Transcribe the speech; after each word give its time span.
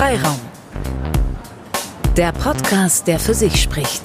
Freiraum. 0.00 0.40
Der 2.16 2.32
Podcast, 2.32 3.06
der 3.06 3.18
für 3.18 3.34
sich 3.34 3.60
spricht. 3.60 4.00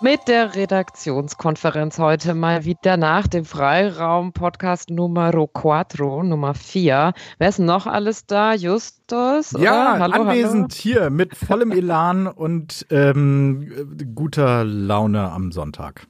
Mit 0.00 0.26
der 0.28 0.54
Redaktionskonferenz 0.54 1.98
heute 1.98 2.32
mal 2.32 2.64
wieder 2.64 2.96
nach 2.96 3.26
dem 3.26 3.44
Freiraum-Podcast 3.44 4.88
Nummer 4.88 5.30
4, 5.30 6.22
Nummer 6.22 6.54
4. 6.54 7.12
Wer 7.36 7.48
ist 7.50 7.58
noch 7.58 7.86
alles 7.86 8.24
da? 8.24 8.54
Justus? 8.54 9.52
Ja, 9.58 9.98
hallo, 9.98 10.14
anwesend 10.14 10.72
hallo? 10.72 10.80
hier 10.80 11.10
mit 11.10 11.36
vollem 11.36 11.72
Elan 11.72 12.26
und 12.26 12.86
ähm, 12.88 14.14
guter 14.14 14.64
Laune 14.64 15.30
am 15.32 15.52
Sonntag. 15.52 16.06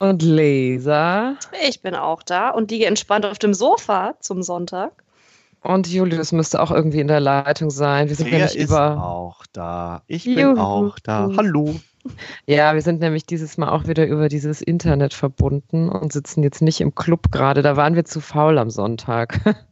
Und 0.00 0.20
Leser. 0.20 1.36
Ich 1.66 1.80
bin 1.80 1.94
auch 1.94 2.22
da 2.22 2.50
und 2.50 2.70
liege 2.70 2.84
entspannt 2.84 3.24
auf 3.24 3.38
dem 3.38 3.54
Sofa 3.54 4.16
zum 4.20 4.42
Sonntag. 4.42 5.02
Und 5.62 5.86
Julius 5.88 6.32
müsste 6.32 6.60
auch 6.62 6.70
irgendwie 6.70 7.00
in 7.00 7.08
der 7.08 7.20
Leitung 7.20 7.70
sein. 7.70 8.08
Wir 8.08 8.16
sind 8.16 8.30
Der 8.30 8.38
nämlich 8.38 8.56
ist 8.56 8.64
über. 8.70 9.02
auch 9.02 9.44
da. 9.52 10.02
Ich 10.06 10.24
bin 10.24 10.38
Juhu. 10.38 10.58
auch 10.58 10.98
da. 10.98 11.30
Hallo. 11.36 11.74
Ja, 12.46 12.72
wir 12.72 12.80
sind 12.80 13.00
nämlich 13.00 13.26
dieses 13.26 13.58
Mal 13.58 13.68
auch 13.68 13.86
wieder 13.86 14.06
über 14.06 14.30
dieses 14.30 14.62
Internet 14.62 15.12
verbunden 15.12 15.90
und 15.90 16.14
sitzen 16.14 16.42
jetzt 16.42 16.62
nicht 16.62 16.80
im 16.80 16.94
Club 16.94 17.30
gerade. 17.30 17.60
Da 17.60 17.76
waren 17.76 17.94
wir 17.94 18.06
zu 18.06 18.22
faul 18.22 18.56
am 18.56 18.70
Sonntag. 18.70 19.38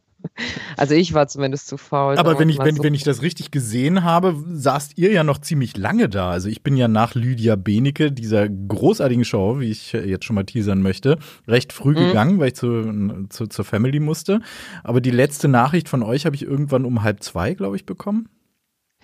Also 0.77 0.95
ich 0.95 1.13
war 1.13 1.27
zumindest 1.27 1.67
zu 1.67 1.77
faul. 1.77 2.17
Aber 2.17 2.39
wenn 2.39 2.49
ich, 2.49 2.59
wenn, 2.59 2.77
so 2.77 2.83
wenn 2.83 2.93
ich 2.93 3.03
das 3.03 3.21
richtig 3.21 3.51
gesehen 3.51 4.03
habe, 4.03 4.35
saßt 4.47 4.97
ihr 4.97 5.11
ja 5.11 5.23
noch 5.23 5.39
ziemlich 5.39 5.77
lange 5.77 6.09
da. 6.09 6.31
Also 6.31 6.49
ich 6.49 6.63
bin 6.63 6.77
ja 6.77 6.87
nach 6.87 7.15
Lydia 7.15 7.55
Benecke, 7.55 8.11
dieser 8.11 8.47
großartigen 8.47 9.25
Show, 9.25 9.59
wie 9.59 9.69
ich 9.69 9.91
jetzt 9.91 10.25
schon 10.25 10.35
mal 10.35 10.45
teasern 10.45 10.81
möchte, 10.81 11.19
recht 11.47 11.73
früh 11.73 11.91
mhm. 11.91 12.07
gegangen, 12.07 12.39
weil 12.39 12.49
ich 12.49 12.55
zu, 12.55 13.27
zu, 13.29 13.47
zur 13.47 13.65
Family 13.65 13.99
musste. 13.99 14.39
Aber 14.83 15.01
die 15.01 15.11
letzte 15.11 15.47
Nachricht 15.47 15.89
von 15.89 16.03
euch 16.03 16.25
habe 16.25 16.35
ich 16.35 16.43
irgendwann 16.43 16.85
um 16.85 17.03
halb 17.03 17.23
zwei, 17.23 17.53
glaube 17.53 17.75
ich, 17.75 17.85
bekommen. 17.85 18.29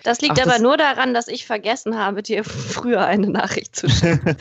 Das 0.05 0.21
liegt 0.21 0.37
Ach, 0.37 0.43
aber 0.43 0.51
das 0.51 0.61
nur 0.61 0.77
daran, 0.77 1.15
dass 1.15 1.27
ich 1.27 1.47
vergessen 1.47 1.97
habe, 1.97 2.21
dir 2.21 2.43
früher 2.43 3.03
eine 3.05 3.27
Nachricht 3.27 3.75
zu 3.75 3.89
schicken. 3.89 4.37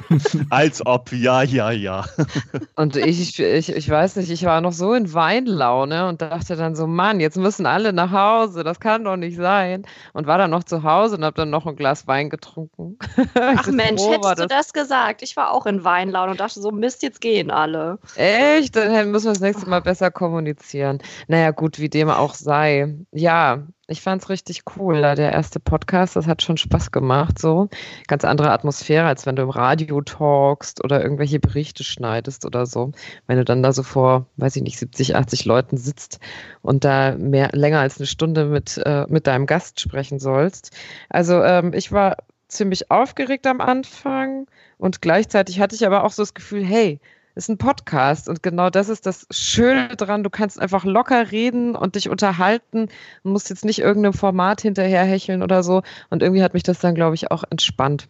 Als 0.50 0.86
ob, 0.86 1.10
ja, 1.12 1.42
ja, 1.42 1.72
ja. 1.72 2.04
und 2.76 2.94
ich, 2.94 3.40
ich, 3.40 3.68
ich 3.74 3.90
weiß 3.90 4.14
nicht, 4.16 4.30
ich 4.30 4.44
war 4.44 4.60
noch 4.60 4.72
so 4.72 4.94
in 4.94 5.12
Weinlaune 5.12 6.06
und 6.06 6.22
dachte 6.22 6.54
dann 6.54 6.76
so, 6.76 6.86
Mann, 6.86 7.18
jetzt 7.18 7.36
müssen 7.36 7.66
alle 7.66 7.92
nach 7.92 8.12
Hause, 8.12 8.62
das 8.62 8.78
kann 8.78 9.02
doch 9.02 9.16
nicht 9.16 9.36
sein. 9.36 9.84
Und 10.12 10.28
war 10.28 10.38
dann 10.38 10.52
noch 10.52 10.62
zu 10.62 10.84
Hause 10.84 11.16
und 11.16 11.24
habe 11.24 11.34
dann 11.34 11.50
noch 11.50 11.66
ein 11.66 11.74
Glas 11.74 12.06
Wein 12.06 12.30
getrunken. 12.30 12.96
Ach 13.34 13.66
Mensch, 13.66 14.00
froh, 14.00 14.12
hättest 14.12 14.38
du 14.38 14.46
das 14.46 14.72
gesagt? 14.72 15.22
Ich 15.22 15.36
war 15.36 15.50
auch 15.50 15.66
in 15.66 15.82
Weinlaune 15.82 16.30
und 16.30 16.38
dachte 16.38 16.60
so, 16.60 16.70
Mist, 16.70 17.02
jetzt 17.02 17.20
gehen 17.20 17.50
alle. 17.50 17.98
Echt? 18.14 18.76
Dann 18.76 19.10
müssen 19.10 19.26
wir 19.26 19.32
das 19.32 19.40
nächste 19.40 19.68
Mal 19.68 19.82
besser 19.82 20.12
kommunizieren. 20.12 21.00
Naja, 21.26 21.50
gut, 21.50 21.80
wie 21.80 21.88
dem 21.88 22.08
auch 22.08 22.34
sei. 22.34 22.94
Ja, 23.10 23.66
ich 23.88 24.02
fand 24.02 24.22
es 24.22 24.28
richtig 24.28 24.62
cool. 24.76 25.00
Der 25.00 25.32
erste 25.32 25.60
Podcast, 25.60 26.14
das 26.14 26.26
hat 26.26 26.42
schon 26.42 26.58
Spaß 26.58 26.92
gemacht. 26.92 27.38
So 27.38 27.68
ganz 28.06 28.24
andere 28.24 28.50
Atmosphäre, 28.50 29.06
als 29.06 29.24
wenn 29.24 29.34
du 29.34 29.42
im 29.42 29.50
Radio 29.50 30.02
talkst 30.02 30.84
oder 30.84 31.02
irgendwelche 31.02 31.40
Berichte 31.40 31.84
schneidest 31.84 32.44
oder 32.44 32.66
so. 32.66 32.92
Wenn 33.26 33.38
du 33.38 33.44
dann 33.44 33.62
da 33.62 33.72
so 33.72 33.82
vor, 33.82 34.26
weiß 34.36 34.56
ich 34.56 34.62
nicht, 34.62 34.78
70, 34.78 35.16
80 35.16 35.46
Leuten 35.46 35.78
sitzt 35.78 36.20
und 36.60 36.84
da 36.84 37.16
mehr 37.16 37.50
länger 37.52 37.80
als 37.80 37.98
eine 37.98 38.06
Stunde 38.06 38.44
mit, 38.44 38.76
äh, 38.84 39.06
mit 39.08 39.26
deinem 39.26 39.46
Gast 39.46 39.80
sprechen 39.80 40.18
sollst. 40.18 40.76
Also 41.08 41.42
ähm, 41.42 41.72
ich 41.72 41.90
war 41.90 42.18
ziemlich 42.48 42.90
aufgeregt 42.90 43.46
am 43.46 43.60
Anfang 43.62 44.46
und 44.76 45.00
gleichzeitig 45.00 45.60
hatte 45.60 45.74
ich 45.74 45.86
aber 45.86 46.04
auch 46.04 46.12
so 46.12 46.22
das 46.22 46.34
Gefühl, 46.34 46.64
hey, 46.64 47.00
ist 47.38 47.48
ein 47.48 47.56
Podcast 47.56 48.28
und 48.28 48.42
genau 48.42 48.68
das 48.68 48.88
ist 48.88 49.06
das 49.06 49.26
Schöne 49.30 49.96
dran. 49.96 50.24
Du 50.24 50.28
kannst 50.28 50.60
einfach 50.60 50.84
locker 50.84 51.30
reden 51.30 51.76
und 51.76 51.94
dich 51.94 52.10
unterhalten. 52.10 52.88
Du 53.22 53.30
musst 53.30 53.48
jetzt 53.48 53.64
nicht 53.64 53.78
irgendeinem 53.78 54.12
Format 54.12 54.60
hinterherhecheln 54.60 55.42
oder 55.42 55.62
so. 55.62 55.82
Und 56.10 56.22
irgendwie 56.22 56.42
hat 56.42 56.52
mich 56.52 56.64
das 56.64 56.80
dann, 56.80 56.96
glaube 56.96 57.14
ich, 57.14 57.30
auch 57.30 57.44
entspannt. 57.48 58.08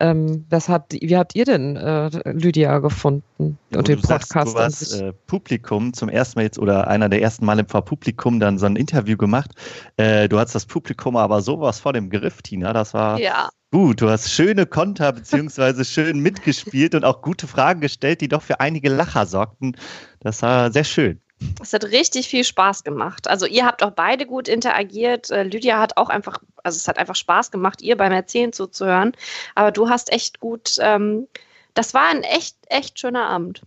Ähm, 0.00 0.44
was 0.50 0.68
habt, 0.68 0.92
wie 0.92 1.16
habt 1.16 1.34
ihr 1.34 1.44
denn 1.44 1.76
äh, 1.76 2.08
Lydia 2.30 2.78
gefunden 2.80 3.58
und 3.74 3.88
den 3.88 4.00
Podcast? 4.00 4.32
Sagst, 4.32 4.54
du 4.54 4.58
hast 4.58 5.00
äh, 5.00 5.12
Publikum 5.26 5.92
zum 5.92 6.08
ersten 6.08 6.38
Mal 6.38 6.44
jetzt 6.44 6.58
oder 6.58 6.88
einer 6.88 7.08
der 7.08 7.22
ersten 7.22 7.46
Mal 7.46 7.58
im 7.58 7.66
Publikum 7.66 8.38
dann 8.40 8.58
so 8.58 8.66
ein 8.66 8.76
Interview 8.76 9.16
gemacht. 9.16 9.52
Äh, 9.96 10.28
du 10.28 10.38
hast 10.38 10.54
das 10.54 10.66
Publikum 10.66 11.16
aber 11.16 11.40
sowas 11.40 11.80
vor 11.80 11.92
dem 11.92 12.10
Griff, 12.10 12.42
Tina. 12.42 12.72
Das 12.72 12.94
war 12.94 13.18
ja. 13.18 13.48
gut. 13.72 14.02
Du 14.02 14.10
hast 14.10 14.30
schöne 14.30 14.66
Konter 14.66 15.12
beziehungsweise 15.12 15.84
schön 15.86 16.20
mitgespielt 16.20 16.94
und 16.94 17.04
auch 17.04 17.22
gute 17.22 17.46
Fragen 17.46 17.80
gestellt, 17.80 18.20
die 18.20 18.28
doch 18.28 18.42
für 18.42 18.60
einige 18.60 18.90
Lacher 18.90 19.26
sorgten. 19.26 19.76
Das 20.20 20.42
war 20.42 20.70
sehr 20.70 20.84
schön. 20.84 21.20
Es 21.60 21.72
hat 21.72 21.84
richtig 21.84 22.28
viel 22.28 22.44
Spaß 22.44 22.82
gemacht. 22.82 23.28
Also 23.28 23.46
ihr 23.46 23.66
habt 23.66 23.82
auch 23.82 23.90
beide 23.90 24.26
gut 24.26 24.48
interagiert. 24.48 25.30
Äh, 25.30 25.42
Lydia 25.42 25.78
hat 25.78 25.96
auch 25.96 26.08
einfach, 26.08 26.38
also 26.66 26.76
es 26.76 26.88
hat 26.88 26.98
einfach 26.98 27.16
Spaß 27.16 27.50
gemacht, 27.50 27.80
ihr 27.80 27.96
beim 27.96 28.12
Erzählen 28.12 28.52
zuzuhören. 28.52 29.12
Aber 29.54 29.70
du 29.70 29.88
hast 29.88 30.12
echt 30.12 30.40
gut, 30.40 30.76
ähm, 30.80 31.28
das 31.74 31.94
war 31.94 32.08
ein 32.08 32.22
echt, 32.22 32.56
echt 32.68 32.98
schöner 32.98 33.26
Abend. 33.26 33.62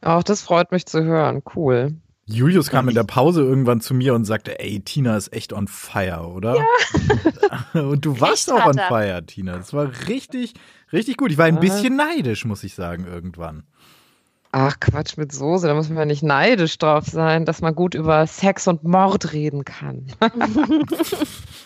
Auch 0.00 0.22
das 0.22 0.42
freut 0.42 0.70
mich 0.70 0.86
zu 0.86 1.02
hören. 1.02 1.42
Cool. 1.54 1.94
Julius 2.26 2.70
kam 2.70 2.88
in 2.88 2.94
der 2.94 3.04
Pause 3.04 3.42
irgendwann 3.42 3.80
zu 3.80 3.92
mir 3.92 4.14
und 4.14 4.24
sagte, 4.24 4.58
ey, 4.58 4.80
Tina 4.80 5.16
ist 5.16 5.32
echt 5.32 5.52
on 5.52 5.68
fire, 5.68 6.28
oder? 6.28 6.56
Ja. 6.56 7.80
und 7.82 8.04
du 8.04 8.18
warst 8.20 8.48
echt 8.48 8.56
auch 8.56 8.66
on 8.66 8.78
fire, 8.78 9.22
Tina. 9.26 9.56
Das 9.56 9.74
war 9.74 9.90
richtig, 10.08 10.54
richtig 10.92 11.18
gut. 11.18 11.32
Ich 11.32 11.38
war 11.38 11.46
ein 11.46 11.60
bisschen 11.60 11.96
neidisch, 11.96 12.44
muss 12.44 12.64
ich 12.64 12.74
sagen, 12.74 13.04
irgendwann. 13.06 13.64
Ach, 14.52 14.78
Quatsch 14.78 15.16
mit 15.16 15.32
Soße, 15.32 15.66
da 15.66 15.74
muss 15.74 15.88
man 15.88 15.98
ja 15.98 16.04
nicht 16.04 16.22
neidisch 16.22 16.78
drauf 16.78 17.06
sein, 17.06 17.44
dass 17.44 17.60
man 17.60 17.74
gut 17.74 17.94
über 17.94 18.24
Sex 18.26 18.68
und 18.68 18.84
Mord 18.84 19.32
reden 19.32 19.64
kann. 19.64 20.06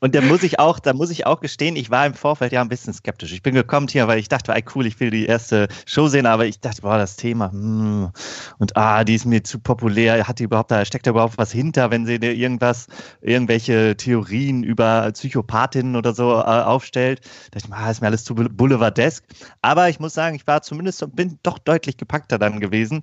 Und 0.00 0.14
da 0.14 0.20
muss 0.20 0.42
ich 0.42 0.58
auch, 0.58 0.78
da 0.78 0.92
muss 0.92 1.10
ich 1.10 1.26
auch 1.26 1.40
gestehen, 1.40 1.76
ich 1.76 1.90
war 1.90 2.06
im 2.06 2.14
Vorfeld 2.14 2.52
ja 2.52 2.60
ein 2.60 2.68
bisschen 2.68 2.92
skeptisch. 2.92 3.32
Ich 3.32 3.42
bin 3.42 3.54
gekommen 3.54 3.88
hier, 3.88 4.08
weil 4.08 4.18
ich 4.18 4.28
dachte, 4.28 4.52
ey, 4.52 4.64
cool, 4.74 4.86
ich 4.86 4.98
will 5.00 5.10
die 5.10 5.26
erste 5.26 5.68
Show 5.86 6.08
sehen, 6.08 6.26
aber 6.26 6.46
ich 6.46 6.60
dachte, 6.60 6.82
boah, 6.82 6.98
das 6.98 7.16
Thema, 7.16 7.50
hm, 7.50 8.10
und 8.58 8.76
ah, 8.76 9.04
die 9.04 9.14
ist 9.14 9.24
mir 9.24 9.42
zu 9.42 9.58
populär. 9.58 10.26
Hat 10.26 10.38
die 10.38 10.44
überhaupt, 10.44 10.70
da 10.70 10.84
steckt 10.84 11.06
da 11.06 11.10
überhaupt 11.10 11.38
was 11.38 11.52
hinter, 11.52 11.90
wenn 11.90 12.06
sie 12.06 12.16
irgendwas, 12.16 12.86
irgendwelche 13.20 13.96
Theorien 13.96 14.62
über 14.62 15.10
Psychopathinnen 15.12 15.96
oder 15.96 16.14
so 16.14 16.32
äh, 16.32 16.42
aufstellt? 16.42 17.20
Da 17.50 17.58
dachte 17.58 17.68
ich, 17.68 17.74
ah, 17.74 17.90
ist 17.90 18.00
mir 18.00 18.08
alles 18.08 18.24
zu 18.24 18.34
boulevardesk. 18.34 19.24
Aber 19.62 19.88
ich 19.88 20.00
muss 20.00 20.14
sagen, 20.14 20.36
ich 20.36 20.46
war 20.46 20.62
zumindest, 20.62 21.04
bin 21.14 21.38
doch 21.42 21.58
deutlich 21.58 21.96
gepackter 21.96 22.38
dann 22.38 22.60
gewesen. 22.60 23.02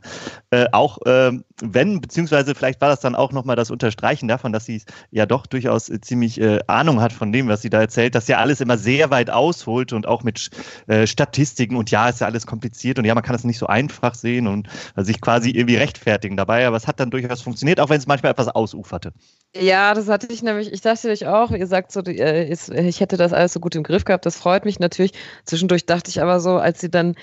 Äh, 0.52 0.66
auch 0.72 1.00
äh, 1.06 1.32
wenn, 1.62 2.02
beziehungsweise 2.02 2.56
vielleicht 2.56 2.82
war 2.82 2.90
das 2.90 3.00
dann 3.00 3.16
auch 3.16 3.32
nochmal 3.32 3.56
das 3.56 3.72
Unterstreichen 3.72 4.28
davon, 4.28 4.52
dass 4.52 4.66
sie 4.66 4.82
ja 5.12 5.26
doch 5.26 5.46
durchaus 5.46 5.92
ziemlich 6.02 6.40
äh, 6.40 6.60
Ahnung 6.68 7.02
hat 7.02 7.14
von 7.14 7.32
dem, 7.32 7.48
was 7.48 7.62
sie 7.62 7.70
da 7.70 7.80
erzählt, 7.80 8.16
dass 8.16 8.28
ja 8.28 8.38
alles 8.38 8.62
immer 8.62 8.78
sehr 8.78 9.10
weit 9.10 9.30
ausholt 9.30 9.94
und 9.94 10.08
auch 10.08 10.24
mit 10.24 10.50
äh, 10.88 11.08
Statistiken 11.08 11.76
und 11.76 11.92
ja, 11.92 12.10
ist 12.10 12.22
ja 12.22 12.28
alles 12.28 12.46
kompliziert 12.46 13.00
und 13.00 13.06
ja, 13.06 13.14
man 13.14 13.24
kann 13.24 13.36
es 13.36 13.44
nicht 13.44 13.60
so 13.60 13.68
einfach 13.68 14.16
sehen 14.16 14.48
und 14.48 14.68
also 14.96 15.08
sich 15.08 15.22
quasi 15.22 15.52
irgendwie 15.52 15.78
rechtfertigen 15.78 16.38
dabei, 16.38 16.68
aber 16.68 16.78
es 16.78 16.88
hat 16.88 17.00
dann 17.00 17.12
durchaus 17.12 17.42
funktioniert, 17.42 17.80
auch 17.80 17.90
wenn 17.90 18.00
es 18.00 18.08
manchmal 18.08 18.32
etwas 18.32 18.48
ausuferte. 18.48 19.14
Ja, 19.56 19.94
das 19.94 20.10
hatte 20.10 20.28
ich 20.32 20.44
nämlich, 20.44 20.72
ich 20.72 20.82
dachte 20.82 21.10
euch 21.10 21.28
auch, 21.28 21.52
ihr 21.52 21.68
sagt 21.68 21.92
so, 21.92 22.02
äh, 22.02 22.52
ich 22.52 23.00
hätte 23.00 23.18
das 23.18 23.34
alles 23.34 23.54
so 23.54 23.60
gut 23.60 23.76
im 23.76 23.84
Griff 23.84 24.04
gehabt, 24.04 24.26
das 24.26 24.38
freut 24.38 24.66
mich 24.66 24.80
natürlich. 24.80 25.14
Zwischendurch 25.46 25.86
dachte 25.86 26.10
ich 26.10 26.22
aber 26.22 26.40
so, 26.40 26.58
als 26.58 26.82
sie 26.82 26.90
dann 26.90 27.16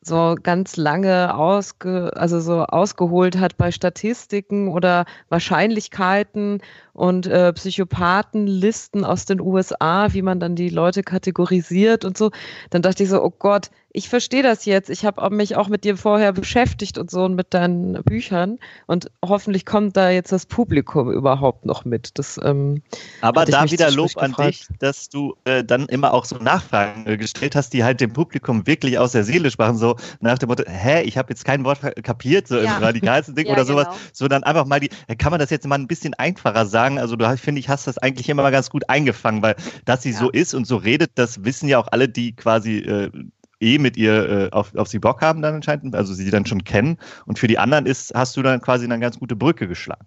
so 0.00 0.36
ganz 0.42 0.76
lange 0.76 1.34
ausge, 1.34 2.12
also 2.16 2.40
so 2.40 2.64
ausgeholt 2.64 3.38
hat 3.38 3.56
bei 3.56 3.70
Statistiken 3.70 4.68
oder 4.68 5.04
Wahrscheinlichkeiten 5.28 6.60
und 6.92 7.26
äh, 7.26 7.52
Psychopathenlisten 7.52 9.04
aus 9.04 9.24
den 9.26 9.40
USA, 9.40 10.12
wie 10.12 10.22
man 10.22 10.40
dann 10.40 10.56
die 10.56 10.68
Leute 10.68 11.02
kategorisiert 11.02 12.04
und 12.04 12.16
so, 12.16 12.30
dann 12.70 12.82
dachte 12.82 13.02
ich 13.02 13.08
so, 13.08 13.22
oh 13.22 13.32
Gott, 13.36 13.70
ich 13.90 14.08
verstehe 14.08 14.42
das 14.42 14.66
jetzt. 14.66 14.90
Ich 14.90 15.04
habe 15.04 15.30
mich 15.30 15.56
auch 15.56 15.68
mit 15.68 15.84
dir 15.84 15.96
vorher 15.96 16.32
beschäftigt 16.32 16.98
und 16.98 17.10
so 17.10 17.24
und 17.24 17.34
mit 17.34 17.54
deinen 17.54 18.02
Büchern 18.04 18.58
und 18.86 19.10
hoffentlich 19.24 19.64
kommt 19.64 19.96
da 19.96 20.10
jetzt 20.10 20.30
das 20.30 20.44
Publikum 20.44 21.10
überhaupt 21.10 21.64
noch 21.64 21.86
mit. 21.86 22.18
Das, 22.18 22.38
ähm, 22.42 22.82
Aber 23.22 23.46
da 23.46 23.70
wieder 23.70 23.90
Lob 23.90 24.10
an 24.16 24.34
dich, 24.38 24.66
dass 24.78 25.08
du 25.08 25.36
äh, 25.44 25.64
dann 25.64 25.86
immer 25.86 26.12
auch 26.12 26.26
so 26.26 26.36
Nachfragen 26.36 27.06
äh, 27.06 27.16
gestellt 27.16 27.56
hast, 27.56 27.72
die 27.72 27.82
halt 27.82 28.00
dem 28.00 28.12
Publikum 28.12 28.66
wirklich 28.66 28.98
aus 28.98 29.12
der 29.12 29.24
Seele 29.24 29.50
sprachen, 29.50 29.78
so 29.78 29.96
nach 30.20 30.38
dem 30.38 30.48
Motto, 30.48 30.64
hä, 30.66 31.02
ich 31.02 31.16
habe 31.16 31.30
jetzt 31.30 31.46
kein 31.46 31.64
Wort 31.64 31.80
kapiert, 32.02 32.46
so 32.46 32.58
ja. 32.58 32.76
im 32.76 32.82
radikalsten 32.82 33.34
Ding 33.34 33.46
ja, 33.48 33.54
oder 33.54 33.64
sowas, 33.64 33.86
genau. 33.86 33.98
sondern 34.12 34.42
einfach 34.44 34.66
mal 34.66 34.80
die, 34.80 34.90
kann 35.16 35.30
man 35.30 35.40
das 35.40 35.48
jetzt 35.48 35.66
mal 35.66 35.76
ein 35.76 35.88
bisschen 35.88 36.12
einfacher 36.14 36.66
sagen? 36.66 36.98
Also 36.98 37.16
du 37.16 37.36
finde 37.38 37.60
ich, 37.60 37.70
hast 37.70 37.86
das 37.86 37.96
eigentlich 37.96 38.28
immer 38.28 38.42
mal 38.42 38.52
ganz 38.52 38.68
gut 38.68 38.88
eingefangen, 38.90 39.42
weil 39.42 39.56
dass 39.86 40.02
sie 40.02 40.10
ja. 40.10 40.18
so 40.18 40.30
ist 40.30 40.52
und 40.52 40.66
so 40.66 40.76
redet, 40.76 41.12
das 41.14 41.44
wissen 41.44 41.68
ja 41.70 41.78
auch 41.78 41.88
alle, 41.90 42.08
die 42.08 42.36
quasi 42.36 42.78
äh, 42.78 43.10
eh 43.60 43.78
mit 43.78 43.96
ihr 43.96 44.28
äh, 44.28 44.50
auf, 44.50 44.74
auf 44.74 44.88
sie 44.88 44.98
Bock 44.98 45.20
haben 45.20 45.42
dann 45.42 45.56
anscheinend, 45.56 45.94
also 45.94 46.14
sie 46.14 46.30
dann 46.30 46.46
schon 46.46 46.64
kennen. 46.64 46.98
Und 47.26 47.38
für 47.38 47.46
die 47.46 47.58
anderen 47.58 47.86
ist, 47.86 48.12
hast 48.14 48.36
du 48.36 48.42
dann 48.42 48.60
quasi 48.60 48.84
eine 48.84 48.98
ganz 48.98 49.18
gute 49.18 49.36
Brücke 49.36 49.68
geschlagen. 49.68 50.06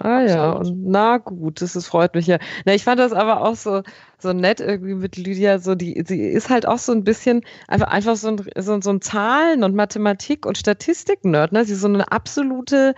Ah 0.00 0.20
ja, 0.20 0.52
und 0.52 0.86
na 0.86 1.18
gut, 1.18 1.60
das 1.60 1.74
ist, 1.74 1.88
freut 1.88 2.14
mich 2.14 2.28
ja. 2.28 2.38
Na, 2.64 2.72
ich 2.72 2.84
fand 2.84 3.00
das 3.00 3.12
aber 3.12 3.40
auch 3.40 3.56
so, 3.56 3.82
so 4.18 4.32
nett 4.32 4.60
irgendwie 4.60 4.94
mit 4.94 5.16
Lydia, 5.16 5.58
so 5.58 5.74
die, 5.74 6.04
sie 6.06 6.20
ist 6.20 6.50
halt 6.50 6.66
auch 6.66 6.78
so 6.78 6.92
ein 6.92 7.02
bisschen 7.02 7.42
einfach, 7.66 7.88
einfach 7.88 8.14
so 8.14 8.28
ein, 8.28 8.40
so, 8.56 8.80
so 8.80 8.90
ein 8.90 9.00
Zahlen- 9.00 9.64
und 9.64 9.74
Mathematik- 9.74 10.46
und 10.46 10.56
Statistik-Nerd, 10.56 11.50
ne? 11.50 11.64
Sie 11.64 11.72
ist 11.72 11.80
so 11.80 11.88
eine 11.88 12.12
absolute 12.12 12.94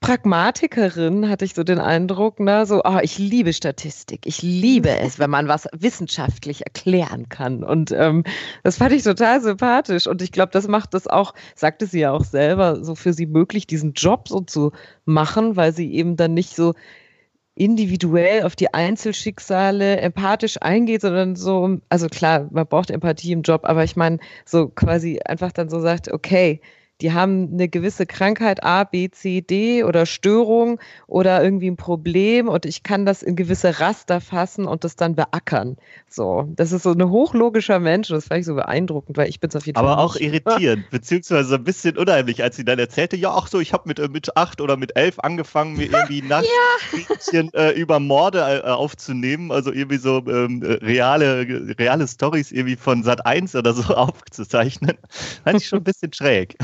Pragmatikerin, 0.00 1.28
hatte 1.28 1.44
ich 1.44 1.54
so 1.54 1.64
den 1.64 1.80
Eindruck, 1.80 2.38
ne? 2.38 2.66
So, 2.66 2.82
oh, 2.84 2.98
ich 3.02 3.18
liebe 3.18 3.52
Statistik. 3.52 4.26
Ich 4.26 4.42
liebe 4.42 4.90
es, 4.90 5.18
wenn 5.18 5.30
man 5.30 5.48
was 5.48 5.66
wissenschaftlich 5.72 6.64
erklären 6.64 7.28
kann. 7.28 7.64
Und 7.64 7.90
ähm, 7.90 8.22
das 8.62 8.76
fand 8.76 8.92
ich 8.92 9.02
total 9.02 9.40
sympathisch. 9.40 10.06
Und 10.06 10.22
ich 10.22 10.30
glaube, 10.30 10.52
das 10.52 10.68
macht 10.68 10.94
das 10.94 11.08
auch, 11.08 11.34
sagte 11.56 11.86
sie 11.86 12.00
ja 12.00 12.12
auch 12.12 12.24
selber, 12.24 12.84
so 12.84 12.94
für 12.94 13.12
sie 13.12 13.26
möglich, 13.26 13.66
diesen 13.66 13.92
Job 13.94 14.28
so 14.28 14.40
zu 14.40 14.70
machen, 15.04 15.56
weil 15.56 15.74
sie 15.74 15.92
eben 15.92 16.16
dann 16.16 16.32
nicht 16.32 16.54
so 16.54 16.74
individuell 17.56 18.44
auf 18.44 18.54
die 18.54 18.72
Einzelschicksale 18.72 19.96
empathisch 19.98 20.58
eingeht, 20.62 21.00
sondern 21.00 21.34
so, 21.34 21.78
also 21.88 22.06
klar, 22.06 22.48
man 22.52 22.68
braucht 22.68 22.90
Empathie 22.90 23.32
im 23.32 23.42
Job, 23.42 23.62
aber 23.64 23.82
ich 23.82 23.96
meine, 23.96 24.18
so 24.44 24.68
quasi 24.68 25.18
einfach 25.24 25.50
dann 25.50 25.68
so 25.68 25.80
sagt, 25.80 26.12
okay, 26.12 26.60
die 27.00 27.12
haben 27.12 27.52
eine 27.52 27.68
gewisse 27.68 28.06
Krankheit 28.06 28.64
A, 28.64 28.84
B, 28.84 29.08
C, 29.10 29.40
D 29.40 29.84
oder 29.84 30.04
Störung 30.04 30.80
oder 31.06 31.42
irgendwie 31.42 31.70
ein 31.70 31.76
Problem 31.76 32.48
und 32.48 32.66
ich 32.66 32.82
kann 32.82 33.06
das 33.06 33.22
in 33.22 33.36
gewisse 33.36 33.78
Raster 33.78 34.20
fassen 34.20 34.66
und 34.66 34.82
das 34.84 34.96
dann 34.96 35.14
beackern. 35.14 35.76
So, 36.08 36.48
das 36.56 36.72
ist 36.72 36.82
so 36.82 36.92
ein 36.92 37.08
hochlogischer 37.08 37.78
Mensch 37.78 38.10
und 38.10 38.16
das 38.16 38.26
fand 38.26 38.40
ich 38.40 38.46
so 38.46 38.54
beeindruckend, 38.54 39.16
weil 39.16 39.28
ich 39.28 39.38
bin 39.38 39.50
es 39.50 39.56
auf 39.56 39.66
jeden 39.66 39.78
Aber 39.78 39.88
Fall. 39.88 39.96
Aber 39.96 40.04
auch 40.04 40.16
irritierend, 40.16 40.88
beziehungsweise 40.90 41.54
ein 41.54 41.64
bisschen 41.64 41.96
unheimlich, 41.96 42.42
als 42.42 42.56
sie 42.56 42.64
dann 42.64 42.78
erzählte, 42.78 43.16
ja, 43.16 43.30
ach 43.30 43.46
so, 43.46 43.60
ich 43.60 43.72
habe 43.72 43.84
mit, 43.86 44.00
äh, 44.00 44.08
mit 44.08 44.36
acht 44.36 44.60
oder 44.60 44.76
mit 44.76 44.96
elf 44.96 45.20
angefangen, 45.20 45.76
mir 45.76 45.86
irgendwie 45.92 46.22
Nachrichten 46.22 47.50
ja. 47.54 47.60
äh, 47.60 47.80
über 47.80 48.00
Morde 48.00 48.40
äh, 48.40 48.68
aufzunehmen, 48.68 49.52
also 49.52 49.72
irgendwie 49.72 49.98
so 49.98 50.24
ähm, 50.26 50.62
reale, 50.62 51.46
reale 51.78 52.08
Stories 52.08 52.50
irgendwie 52.50 52.76
von 52.76 53.04
Sat 53.04 53.24
1 53.24 53.54
oder 53.54 53.72
so 53.72 53.82
aufzuzeichnen. 53.94 54.98
Fand 55.44 55.60
ich 55.60 55.68
schon 55.68 55.78
ein 55.78 55.84
bisschen 55.84 56.12
schräg. 56.12 56.56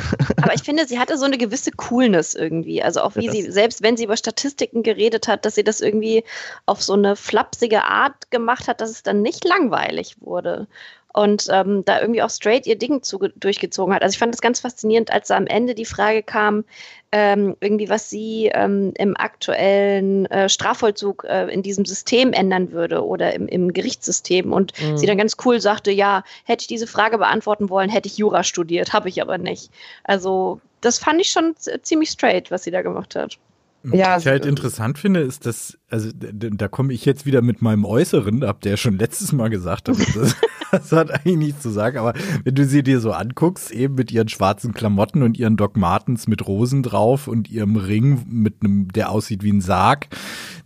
Aber 0.42 0.54
ich 0.54 0.62
finde, 0.62 0.86
sie 0.86 0.98
hatte 0.98 1.18
so 1.18 1.24
eine 1.24 1.38
gewisse 1.38 1.70
Coolness 1.70 2.34
irgendwie. 2.34 2.82
Also 2.82 3.00
auch 3.00 3.16
wie 3.16 3.26
ja, 3.26 3.32
sie, 3.32 3.50
selbst 3.50 3.82
wenn 3.82 3.96
sie 3.96 4.04
über 4.04 4.16
Statistiken 4.16 4.82
geredet 4.82 5.28
hat, 5.28 5.44
dass 5.44 5.54
sie 5.54 5.64
das 5.64 5.80
irgendwie 5.80 6.24
auf 6.66 6.82
so 6.82 6.94
eine 6.94 7.16
flapsige 7.16 7.84
Art 7.84 8.30
gemacht 8.30 8.68
hat, 8.68 8.80
dass 8.80 8.90
es 8.90 9.02
dann 9.02 9.22
nicht 9.22 9.44
langweilig 9.44 10.16
wurde 10.20 10.66
und 11.14 11.46
ähm, 11.50 11.84
da 11.84 12.00
irgendwie 12.00 12.22
auch 12.22 12.30
straight 12.30 12.66
ihr 12.66 12.76
Ding 12.76 13.02
zu, 13.02 13.18
durchgezogen 13.36 13.94
hat. 13.94 14.02
Also 14.02 14.14
ich 14.14 14.18
fand 14.18 14.34
das 14.34 14.40
ganz 14.40 14.58
faszinierend, 14.60 15.12
als 15.12 15.28
da 15.28 15.36
am 15.36 15.46
Ende 15.46 15.76
die 15.76 15.84
Frage 15.84 16.24
kam, 16.24 16.64
ähm, 17.12 17.56
irgendwie 17.60 17.88
was 17.88 18.10
sie 18.10 18.50
ähm, 18.52 18.92
im 18.98 19.16
aktuellen 19.16 20.26
äh, 20.26 20.48
Strafvollzug 20.48 21.24
äh, 21.24 21.46
in 21.46 21.62
diesem 21.62 21.84
System 21.84 22.32
ändern 22.32 22.72
würde 22.72 23.06
oder 23.06 23.32
im, 23.32 23.46
im 23.46 23.72
Gerichtssystem. 23.72 24.52
Und 24.52 24.72
mhm. 24.82 24.98
sie 24.98 25.06
dann 25.06 25.16
ganz 25.16 25.36
cool 25.44 25.60
sagte, 25.60 25.92
ja, 25.92 26.24
hätte 26.44 26.62
ich 26.62 26.66
diese 26.66 26.88
Frage 26.88 27.18
beantworten 27.18 27.70
wollen, 27.70 27.90
hätte 27.90 28.08
ich 28.08 28.18
Jura 28.18 28.42
studiert, 28.42 28.92
habe 28.92 29.08
ich 29.08 29.22
aber 29.22 29.38
nicht. 29.38 29.70
Also 30.02 30.60
das 30.80 30.98
fand 30.98 31.20
ich 31.20 31.28
schon 31.28 31.54
ziemlich 31.82 32.10
straight, 32.10 32.50
was 32.50 32.64
sie 32.64 32.72
da 32.72 32.82
gemacht 32.82 33.14
hat. 33.14 33.38
Ja, 33.84 34.16
was 34.16 34.22
ich 34.22 34.28
halt 34.28 34.46
interessant 34.46 34.98
finde, 34.98 35.20
ist, 35.20 35.44
dass, 35.44 35.78
also 35.90 36.08
da 36.14 36.68
komme 36.68 36.92
ich 36.94 37.04
jetzt 37.04 37.26
wieder 37.26 37.42
mit 37.42 37.60
meinem 37.60 37.84
Äußeren 37.84 38.42
ab, 38.42 38.62
der 38.62 38.78
schon 38.78 38.98
letztes 38.98 39.32
Mal 39.32 39.50
gesagt 39.50 39.88
hat, 39.88 39.96
das, 40.70 40.92
hat 40.92 41.10
eigentlich 41.10 41.36
nichts 41.36 41.62
zu 41.62 41.70
sagen, 41.70 41.98
aber 41.98 42.14
wenn 42.44 42.54
du 42.54 42.64
sie 42.64 42.82
dir 42.82 43.00
so 43.00 43.12
anguckst, 43.12 43.70
eben 43.70 43.94
mit 43.94 44.12
ihren 44.12 44.28
schwarzen 44.28 44.72
Klamotten 44.74 45.22
und 45.22 45.38
ihren 45.38 45.56
Doc 45.56 45.76
Martens 45.76 46.26
mit 46.26 46.46
Rosen 46.46 46.82
drauf 46.82 47.28
und 47.28 47.50
ihrem 47.50 47.76
Ring 47.76 48.24
mit 48.28 48.56
einem, 48.60 48.88
der 48.92 49.10
aussieht 49.10 49.42
wie 49.42 49.52
ein 49.52 49.60
Sarg, 49.60 50.08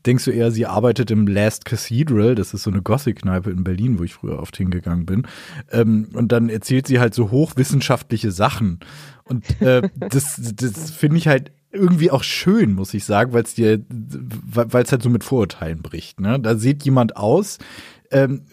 denkst 0.07 0.25
du 0.25 0.31
eher, 0.31 0.51
sie 0.51 0.67
arbeitet 0.67 1.11
im 1.11 1.27
Last 1.27 1.65
Cathedral, 1.65 2.35
das 2.35 2.55
ist 2.55 2.63
so 2.63 2.71
eine 2.71 2.83
Gothic-Kneipe 2.83 3.51
in 3.51 3.65
Berlin, 3.65 3.99
wo 3.99 4.05
ich 4.05 4.15
früher 4.15 4.39
oft 4.39 4.57
hingegangen 4.57 5.07
bin. 5.07 5.27
Ähm, 5.71 6.09
und 6.15 6.33
dann 6.33 6.49
erzählt 6.49 6.87
sie 6.87 7.01
halt 7.01 7.15
so 7.15 7.31
hochwissenschaftliche 7.31 8.31
Sachen. 8.31 8.81
Und 9.25 9.61
äh, 9.61 9.89
das, 9.97 10.41
das 10.55 10.91
finde 10.91 11.19
ich 11.19 11.29
halt 11.29 11.53
irgendwie 11.71 12.11
auch 12.11 12.23
schön, 12.23 12.75
muss 12.75 12.95
ich 12.95 13.05
sagen, 13.05 13.33
weil 13.33 13.43
es 13.43 13.55
dir, 13.55 13.81
weil 13.89 14.83
es 14.83 14.93
halt 14.93 15.03
so 15.03 15.11
mit 15.11 15.23
Vorurteilen 15.25 15.83
bricht. 15.83 16.21
Ne? 16.21 16.41
Da 16.41 16.57
sieht 16.57 16.85
jemand 16.85 17.17
aus, 17.17 17.59
ähm, 18.11 18.47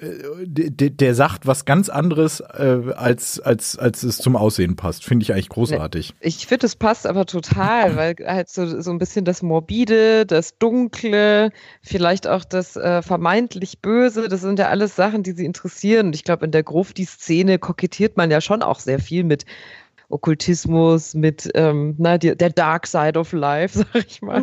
der, 0.43 0.89
der 0.89 1.15
sagt 1.15 1.47
was 1.47 1.65
ganz 1.65 1.89
anderes, 1.89 2.41
äh, 2.41 2.93
als, 2.95 3.39
als, 3.39 3.77
als 3.77 4.03
es 4.03 4.17
zum 4.17 4.35
Aussehen 4.35 4.75
passt. 4.75 5.05
Finde 5.05 5.23
ich 5.23 5.33
eigentlich 5.33 5.49
großartig. 5.49 6.13
Ich 6.19 6.47
finde, 6.47 6.65
es 6.65 6.75
passt 6.75 7.07
aber 7.07 7.25
total, 7.25 7.95
weil 7.95 8.15
halt 8.25 8.49
so, 8.49 8.81
so 8.81 8.91
ein 8.91 8.97
bisschen 8.97 9.25
das 9.25 9.41
Morbide, 9.41 10.25
das 10.25 10.57
Dunkle, 10.57 11.51
vielleicht 11.81 12.27
auch 12.27 12.43
das 12.43 12.75
äh, 12.75 13.01
vermeintlich 13.01 13.79
Böse, 13.79 14.27
das 14.27 14.41
sind 14.41 14.59
ja 14.59 14.67
alles 14.67 14.95
Sachen, 14.95 15.23
die 15.23 15.31
sie 15.31 15.45
interessieren. 15.45 16.07
Und 16.07 16.15
ich 16.15 16.23
glaube, 16.23 16.45
in 16.45 16.51
der 16.51 16.63
Grufti-Szene 16.63 17.59
kokettiert 17.59 18.17
man 18.17 18.31
ja 18.31 18.41
schon 18.41 18.61
auch 18.61 18.79
sehr 18.79 18.99
viel 18.99 19.23
mit 19.23 19.45
Okkultismus, 20.09 21.13
mit 21.13 21.49
ähm, 21.55 21.95
na, 21.97 22.17
die, 22.17 22.35
der 22.35 22.49
Dark 22.49 22.87
Side 22.87 23.17
of 23.19 23.31
Life, 23.33 23.85
sag 23.93 24.05
ich 24.07 24.21
mal. 24.21 24.41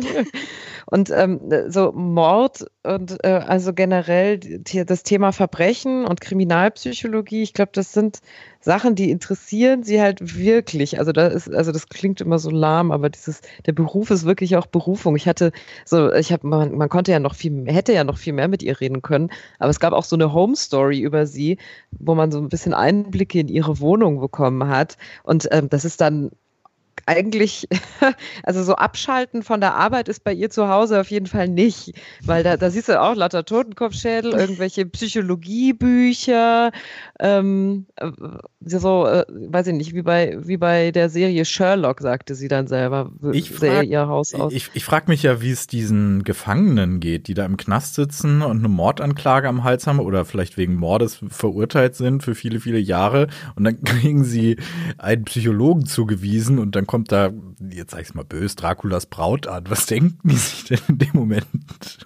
und 0.87 1.09
ähm, 1.09 1.41
so 1.67 1.91
Mord 1.91 2.65
und 2.83 3.23
äh, 3.23 3.29
also 3.29 3.73
generell 3.73 4.39
die, 4.39 4.85
das 4.85 5.03
Thema 5.03 5.31
Verbrechen 5.31 6.05
und 6.05 6.21
Kriminalpsychologie, 6.21 7.43
ich 7.43 7.53
glaube, 7.53 7.71
das 7.73 7.93
sind 7.93 8.19
Sachen, 8.63 8.95
die 8.95 9.11
interessieren 9.11 9.83
sie 9.83 10.01
halt 10.01 10.37
wirklich. 10.37 10.97
Also 10.97 11.11
da 11.11 11.27
ist, 11.27 11.53
also 11.53 11.73
das 11.73 11.89
klingt 11.89 12.21
immer 12.21 12.39
so 12.39 12.49
lahm, 12.49 12.91
aber 12.91 13.09
dieses, 13.09 13.41
der 13.65 13.73
Beruf 13.73 14.09
ist 14.09 14.23
wirklich 14.25 14.55
auch 14.55 14.67
Berufung. 14.67 15.17
Ich 15.17 15.27
hatte 15.27 15.51
so, 15.85 16.11
ich 16.13 16.31
habe, 16.31 16.47
man, 16.47 16.77
man 16.77 16.87
konnte 16.87 17.11
ja 17.11 17.19
noch 17.19 17.35
viel, 17.35 17.65
hätte 17.67 17.91
ja 17.91 18.05
noch 18.05 18.17
viel 18.17 18.31
mehr 18.31 18.47
mit 18.47 18.63
ihr 18.63 18.79
reden 18.79 19.01
können, 19.01 19.31
aber 19.59 19.69
es 19.69 19.81
gab 19.81 19.91
auch 19.91 20.05
so 20.05 20.15
eine 20.15 20.33
Home 20.33 20.55
Story 20.55 21.01
über 21.01 21.27
sie, 21.27 21.57
wo 21.91 22.15
man 22.15 22.31
so 22.31 22.39
ein 22.39 22.47
bisschen 22.47 22.73
Einblicke 22.73 23.39
in 23.39 23.49
ihre 23.49 23.79
Wohnung 23.81 24.21
bekommen 24.21 24.69
hat. 24.69 24.97
Und 25.23 25.49
ähm, 25.51 25.67
das 25.69 25.83
ist 25.83 25.99
dann 25.99 26.31
eigentlich, 27.05 27.67
also 28.43 28.63
so 28.63 28.75
abschalten 28.75 29.43
von 29.43 29.59
der 29.59 29.75
Arbeit 29.75 30.07
ist 30.07 30.23
bei 30.23 30.33
ihr 30.33 30.49
zu 30.49 30.69
Hause 30.69 31.01
auf 31.01 31.09
jeden 31.09 31.27
Fall 31.27 31.47
nicht, 31.47 31.93
weil 32.23 32.43
da, 32.43 32.57
da 32.57 32.69
siehst 32.69 32.89
du 32.89 33.01
auch 33.01 33.15
lauter 33.15 33.43
Totenkopfschädel, 33.45 34.33
irgendwelche 34.33 34.85
Psychologiebücher, 34.85 36.71
ähm, 37.19 37.87
äh, 37.97 38.11
so, 38.65 39.05
äh, 39.05 39.25
weiß 39.27 39.67
ich 39.67 39.73
nicht, 39.73 39.93
wie 39.93 40.01
bei, 40.01 40.37
wie 40.41 40.57
bei 40.57 40.91
der 40.91 41.09
Serie 41.09 41.45
Sherlock, 41.45 41.99
sagte 41.99 42.35
sie 42.35 42.47
dann 42.47 42.67
selber, 42.67 43.11
ich 43.33 43.51
frag, 43.51 43.85
ihr 43.85 44.07
Haus 44.07 44.33
aus. 44.33 44.53
Ich, 44.53 44.71
ich 44.73 44.85
frage 44.85 45.05
mich 45.09 45.23
ja, 45.23 45.41
wie 45.41 45.51
es 45.51 45.67
diesen 45.67 46.23
Gefangenen 46.23 46.99
geht, 46.99 47.27
die 47.27 47.33
da 47.33 47.45
im 47.45 47.57
Knast 47.57 47.95
sitzen 47.95 48.41
und 48.41 48.59
eine 48.59 48.69
Mordanklage 48.69 49.47
am 49.47 49.63
Hals 49.63 49.87
haben 49.87 49.99
oder 49.99 50.23
vielleicht 50.25 50.57
wegen 50.57 50.75
Mordes 50.75 51.19
verurteilt 51.27 51.95
sind 51.95 52.23
für 52.23 52.35
viele, 52.35 52.59
viele 52.59 52.79
Jahre 52.79 53.27
und 53.55 53.65
dann 53.65 53.81
kriegen 53.83 54.23
sie 54.23 54.57
einen 54.97 55.25
Psychologen 55.25 55.85
zugewiesen 55.85 56.59
und 56.59 56.75
dann 56.75 56.82
kommt 56.87 57.11
da, 57.11 57.31
jetzt 57.69 57.91
sag 57.91 58.01
ich's 58.01 58.13
mal 58.13 58.25
böse, 58.25 58.55
Draculas 58.55 59.05
Braut 59.05 59.47
an. 59.47 59.65
Was 59.69 59.85
denken 59.85 60.29
die 60.29 60.35
sich 60.35 60.65
denn 60.65 60.79
in 60.87 60.97
dem 60.97 61.11
Moment? 61.13 61.45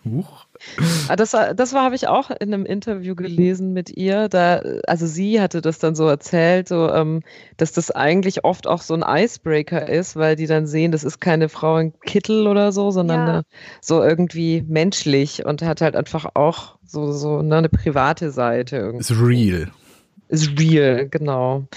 Huch. 0.05 0.45
Ah, 1.07 1.15
das 1.15 1.33
war, 1.33 1.53
das 1.53 1.73
war, 1.73 1.83
habe 1.83 1.95
ich 1.95 2.07
auch 2.07 2.31
in 2.31 2.53
einem 2.53 2.65
Interview 2.65 3.15
gelesen 3.15 3.73
mit 3.73 3.95
ihr. 3.95 4.27
Da, 4.27 4.61
also 4.87 5.05
sie 5.05 5.39
hatte 5.39 5.61
das 5.61 5.79
dann 5.79 5.95
so 5.95 6.07
erzählt, 6.07 6.67
so, 6.67 6.91
ähm, 6.91 7.21
dass 7.57 7.71
das 7.71 7.91
eigentlich 7.91 8.43
oft 8.43 8.67
auch 8.67 8.81
so 8.81 8.95
ein 8.95 9.03
Icebreaker 9.05 9.87
ist, 9.87 10.15
weil 10.15 10.35
die 10.35 10.47
dann 10.47 10.65
sehen, 10.65 10.91
das 10.91 11.03
ist 11.03 11.19
keine 11.19 11.49
Frau 11.49 11.77
in 11.77 11.93
Kittel 12.01 12.47
oder 12.47 12.71
so, 12.71 12.91
sondern 12.91 13.19
ja. 13.19 13.27
eine, 13.27 13.43
so 13.81 14.03
irgendwie 14.03 14.63
menschlich 14.67 15.45
und 15.45 15.61
hat 15.61 15.81
halt 15.81 15.95
einfach 15.95 16.25
auch 16.33 16.77
so, 16.83 17.11
so 17.11 17.41
ne, 17.41 17.57
eine 17.57 17.69
private 17.69 18.31
Seite. 18.31 18.77
Irgendwie. 18.77 19.01
Ist 19.01 19.21
real 19.21 19.71
ist 20.29 20.59
real, 20.59 21.07
genau. 21.09 21.67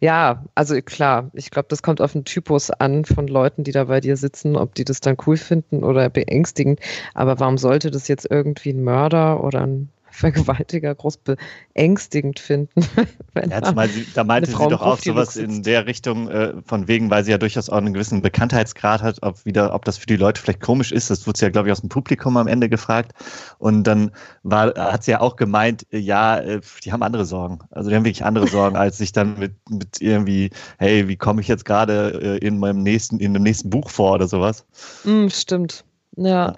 Ja, 0.00 0.44
also 0.54 0.80
klar, 0.82 1.30
ich 1.34 1.50
glaube, 1.50 1.68
das 1.68 1.82
kommt 1.82 2.00
auf 2.00 2.12
den 2.12 2.24
Typus 2.24 2.70
an 2.70 3.04
von 3.04 3.28
Leuten, 3.28 3.64
die 3.64 3.72
da 3.72 3.84
bei 3.84 4.00
dir 4.00 4.16
sitzen, 4.16 4.56
ob 4.56 4.74
die 4.74 4.84
das 4.84 5.00
dann 5.00 5.16
cool 5.26 5.36
finden 5.36 5.84
oder 5.84 6.08
beängstigend. 6.10 6.80
Aber 7.14 7.38
warum 7.40 7.58
sollte 7.58 7.90
das 7.90 8.08
jetzt 8.08 8.26
irgendwie 8.30 8.70
ein 8.70 8.82
Mörder 8.82 9.44
oder 9.44 9.62
ein 9.62 9.90
Vergewaltiger 10.20 10.94
groß 10.94 11.18
beängstigend 11.18 12.40
finden. 12.40 12.82
ja, 13.50 13.62
zumal 13.62 13.88
sie, 13.88 14.06
da 14.14 14.24
meinte 14.24 14.50
sie 14.50 14.56
doch 14.56 14.82
auch 14.82 14.98
sowas 14.98 15.36
in 15.36 15.62
der 15.62 15.86
Richtung, 15.86 16.28
äh, 16.28 16.54
von 16.64 16.88
wegen, 16.88 17.10
weil 17.10 17.24
sie 17.24 17.30
ja 17.30 17.38
durchaus 17.38 17.70
auch 17.70 17.78
einen 17.78 17.92
gewissen 17.92 18.22
Bekanntheitsgrad 18.22 19.02
hat, 19.02 19.18
ob, 19.22 19.44
wieder, 19.44 19.74
ob 19.74 19.84
das 19.84 19.98
für 19.98 20.06
die 20.06 20.16
Leute 20.16 20.40
vielleicht 20.40 20.60
komisch 20.60 20.92
ist. 20.92 21.10
Das 21.10 21.26
wurde 21.26 21.38
sie 21.38 21.44
ja, 21.46 21.50
glaube 21.50 21.68
ich, 21.68 21.72
aus 21.72 21.80
dem 21.80 21.88
Publikum 21.88 22.36
am 22.36 22.46
Ende 22.46 22.68
gefragt. 22.68 23.12
Und 23.58 23.84
dann 23.84 24.10
war, 24.42 24.74
hat 24.74 25.04
sie 25.04 25.12
ja 25.12 25.20
auch 25.20 25.36
gemeint, 25.36 25.86
äh, 25.92 25.98
ja, 25.98 26.38
äh, 26.38 26.60
die 26.84 26.92
haben 26.92 27.02
andere 27.02 27.24
Sorgen. 27.24 27.60
Also 27.70 27.90
die 27.90 27.96
haben 27.96 28.04
wirklich 28.04 28.24
andere 28.24 28.46
Sorgen, 28.48 28.76
als 28.76 28.98
sich 28.98 29.12
dann 29.12 29.38
mit, 29.38 29.54
mit 29.68 30.00
irgendwie, 30.00 30.50
hey, 30.78 31.08
wie 31.08 31.16
komme 31.16 31.40
ich 31.40 31.48
jetzt 31.48 31.64
gerade 31.64 32.38
äh, 32.40 32.46
in 32.46 32.58
meinem 32.58 32.82
nächsten, 32.82 33.18
in 33.18 33.34
dem 33.34 33.42
nächsten 33.42 33.70
Buch 33.70 33.90
vor 33.90 34.14
oder 34.14 34.28
sowas. 34.28 34.66
Mm, 35.04 35.28
stimmt. 35.28 35.84
Ja. 36.16 36.54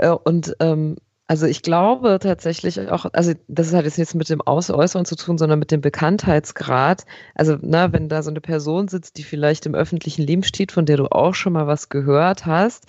ja. 0.00 0.12
Und 0.12 0.56
ähm, 0.60 0.96
also 1.26 1.46
ich 1.46 1.62
glaube 1.62 2.18
tatsächlich 2.20 2.78
auch, 2.90 3.06
also 3.12 3.32
das 3.48 3.72
hat 3.72 3.84
jetzt 3.84 3.98
nichts 3.98 4.14
mit 4.14 4.28
dem 4.28 4.42
Äußeren 4.44 5.04
zu 5.06 5.16
tun, 5.16 5.38
sondern 5.38 5.58
mit 5.58 5.70
dem 5.70 5.80
Bekanntheitsgrad. 5.80 7.06
Also 7.34 7.56
na, 7.62 7.92
wenn 7.92 8.10
da 8.10 8.22
so 8.22 8.30
eine 8.30 8.42
Person 8.42 8.88
sitzt, 8.88 9.16
die 9.16 9.22
vielleicht 9.22 9.64
im 9.64 9.74
öffentlichen 9.74 10.22
Leben 10.22 10.42
steht, 10.42 10.70
von 10.70 10.84
der 10.84 10.98
du 10.98 11.06
auch 11.06 11.34
schon 11.34 11.54
mal 11.54 11.66
was 11.66 11.88
gehört 11.88 12.44
hast, 12.44 12.86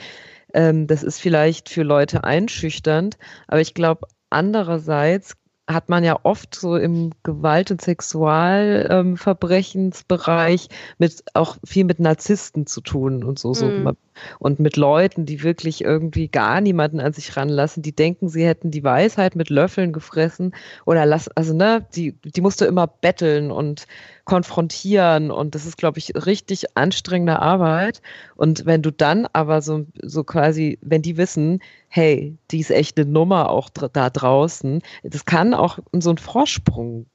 ähm, 0.53 0.87
das 0.87 1.03
ist 1.03 1.19
vielleicht 1.19 1.69
für 1.69 1.83
Leute 1.83 2.23
einschüchternd, 2.25 3.17
aber 3.47 3.61
ich 3.61 3.73
glaube 3.73 4.07
andererseits 4.29 5.37
hat 5.67 5.89
man 5.89 6.03
ja 6.03 6.19
oft 6.23 6.53
so 6.53 6.75
im 6.75 7.11
Gewalt- 7.23 7.71
und 7.71 7.81
Sexualverbrechensbereich 7.81 10.67
ähm, 10.69 10.75
mit 10.99 11.23
auch 11.33 11.57
viel 11.65 11.85
mit 11.85 11.99
Narzissten 11.99 12.67
zu 12.67 12.81
tun 12.81 13.23
und 13.23 13.39
so, 13.39 13.53
so 13.53 13.69
Mhm. 13.69 13.95
und 14.39 14.59
mit 14.59 14.77
Leuten, 14.77 15.25
die 15.25 15.43
wirklich 15.43 15.83
irgendwie 15.83 16.27
gar 16.27 16.61
niemanden 16.61 16.99
an 16.99 17.13
sich 17.13 17.35
ranlassen, 17.35 17.83
die 17.83 17.95
denken, 17.95 18.29
sie 18.29 18.45
hätten 18.45 18.71
die 18.71 18.83
Weisheit 18.83 19.35
mit 19.35 19.49
Löffeln 19.49 19.91
gefressen 19.91 20.53
oder 20.85 21.05
lass, 21.05 21.27
also 21.29 21.53
ne, 21.53 21.85
die, 21.95 22.13
die 22.23 22.41
musst 22.41 22.61
du 22.61 22.65
immer 22.65 22.87
betteln 22.87 23.51
und 23.51 23.87
konfrontieren 24.25 25.31
und 25.31 25.55
das 25.55 25.65
ist, 25.65 25.77
glaube 25.77 25.99
ich, 25.99 26.13
richtig 26.25 26.75
anstrengende 26.75 27.39
Arbeit. 27.39 28.01
Und 28.35 28.65
wenn 28.65 28.81
du 28.81 28.91
dann 28.91 29.27
aber 29.33 29.61
so, 29.61 29.85
so 30.01 30.23
quasi, 30.23 30.77
wenn 30.81 31.01
die 31.01 31.17
wissen, 31.17 31.61
hey, 31.87 32.35
die 32.51 32.59
ist 32.59 32.71
echt 32.71 32.97
eine 32.99 33.09
Nummer 33.09 33.49
auch 33.49 33.69
dr- 33.69 33.89
da 33.93 34.09
draußen, 34.09 34.81
das 35.03 35.25
kann 35.25 35.53
auch 35.53 35.79
so 35.93 36.09
einen 36.09 36.17
Vorsprung 36.17 37.05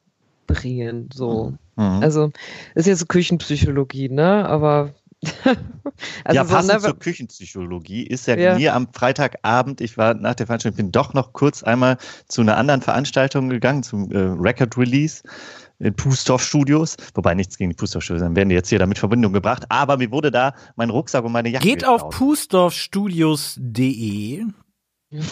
bringen, 0.47 1.09
so. 1.13 1.53
Mhm. 1.77 2.03
Also, 2.03 2.31
ist 2.75 2.87
jetzt 2.87 3.01
so 3.01 3.07
Küchenpsychologie, 3.07 4.09
ne, 4.09 4.49
aber 4.49 4.95
also 6.25 6.37
ja, 6.37 6.45
so, 6.45 6.55
passend 6.55 6.75
ne, 6.75 6.81
zur 6.81 6.99
Küchenpsychologie 6.99 8.05
ist 8.07 8.27
ja, 8.27 8.37
Ja. 8.37 8.57
mir 8.57 8.75
am 8.75 8.89
Freitagabend, 8.93 9.81
ich 9.81 9.99
war 9.99 10.15
nach 10.15 10.35
der 10.35 10.47
Veranstaltung, 10.47 10.77
bin 10.77 10.93
doch 10.93 11.13
noch 11.13 11.33
kurz 11.33 11.63
einmal 11.63 11.99
zu 12.27 12.41
einer 12.41 12.57
anderen 12.57 12.83
Veranstaltung 12.83 13.49
gegangen, 13.51 13.83
zum 13.83 14.11
äh, 14.13 14.19
Record 14.19 14.79
Release 14.79 15.23
in 15.81 15.95
Pustorf 15.95 16.45
Studios, 16.45 16.95
wobei 17.15 17.35
nichts 17.35 17.57
gegen 17.59 17.71
die 17.71 17.77
Pustorf 17.77 18.05
Studios, 18.05 18.23
dann 18.23 18.37
werden 18.37 18.51
die 18.51 18.55
jetzt 18.55 18.69
hier 18.69 18.79
damit 18.79 18.99
in 18.99 19.01
Verbindung 19.01 19.33
gebracht, 19.33 19.65
aber 19.71 19.97
mir 19.97 20.11
wurde 20.13 20.31
da 20.31 20.53
mein 20.77 20.91
Rucksack 20.91 21.25
und 21.25 21.33
meine 21.33 21.49
Jacke 21.49 21.67
Geht 21.67 21.85
auf 21.87 22.03
geklaut. 22.03 22.19
pusdorfstudios.de. 22.19 24.45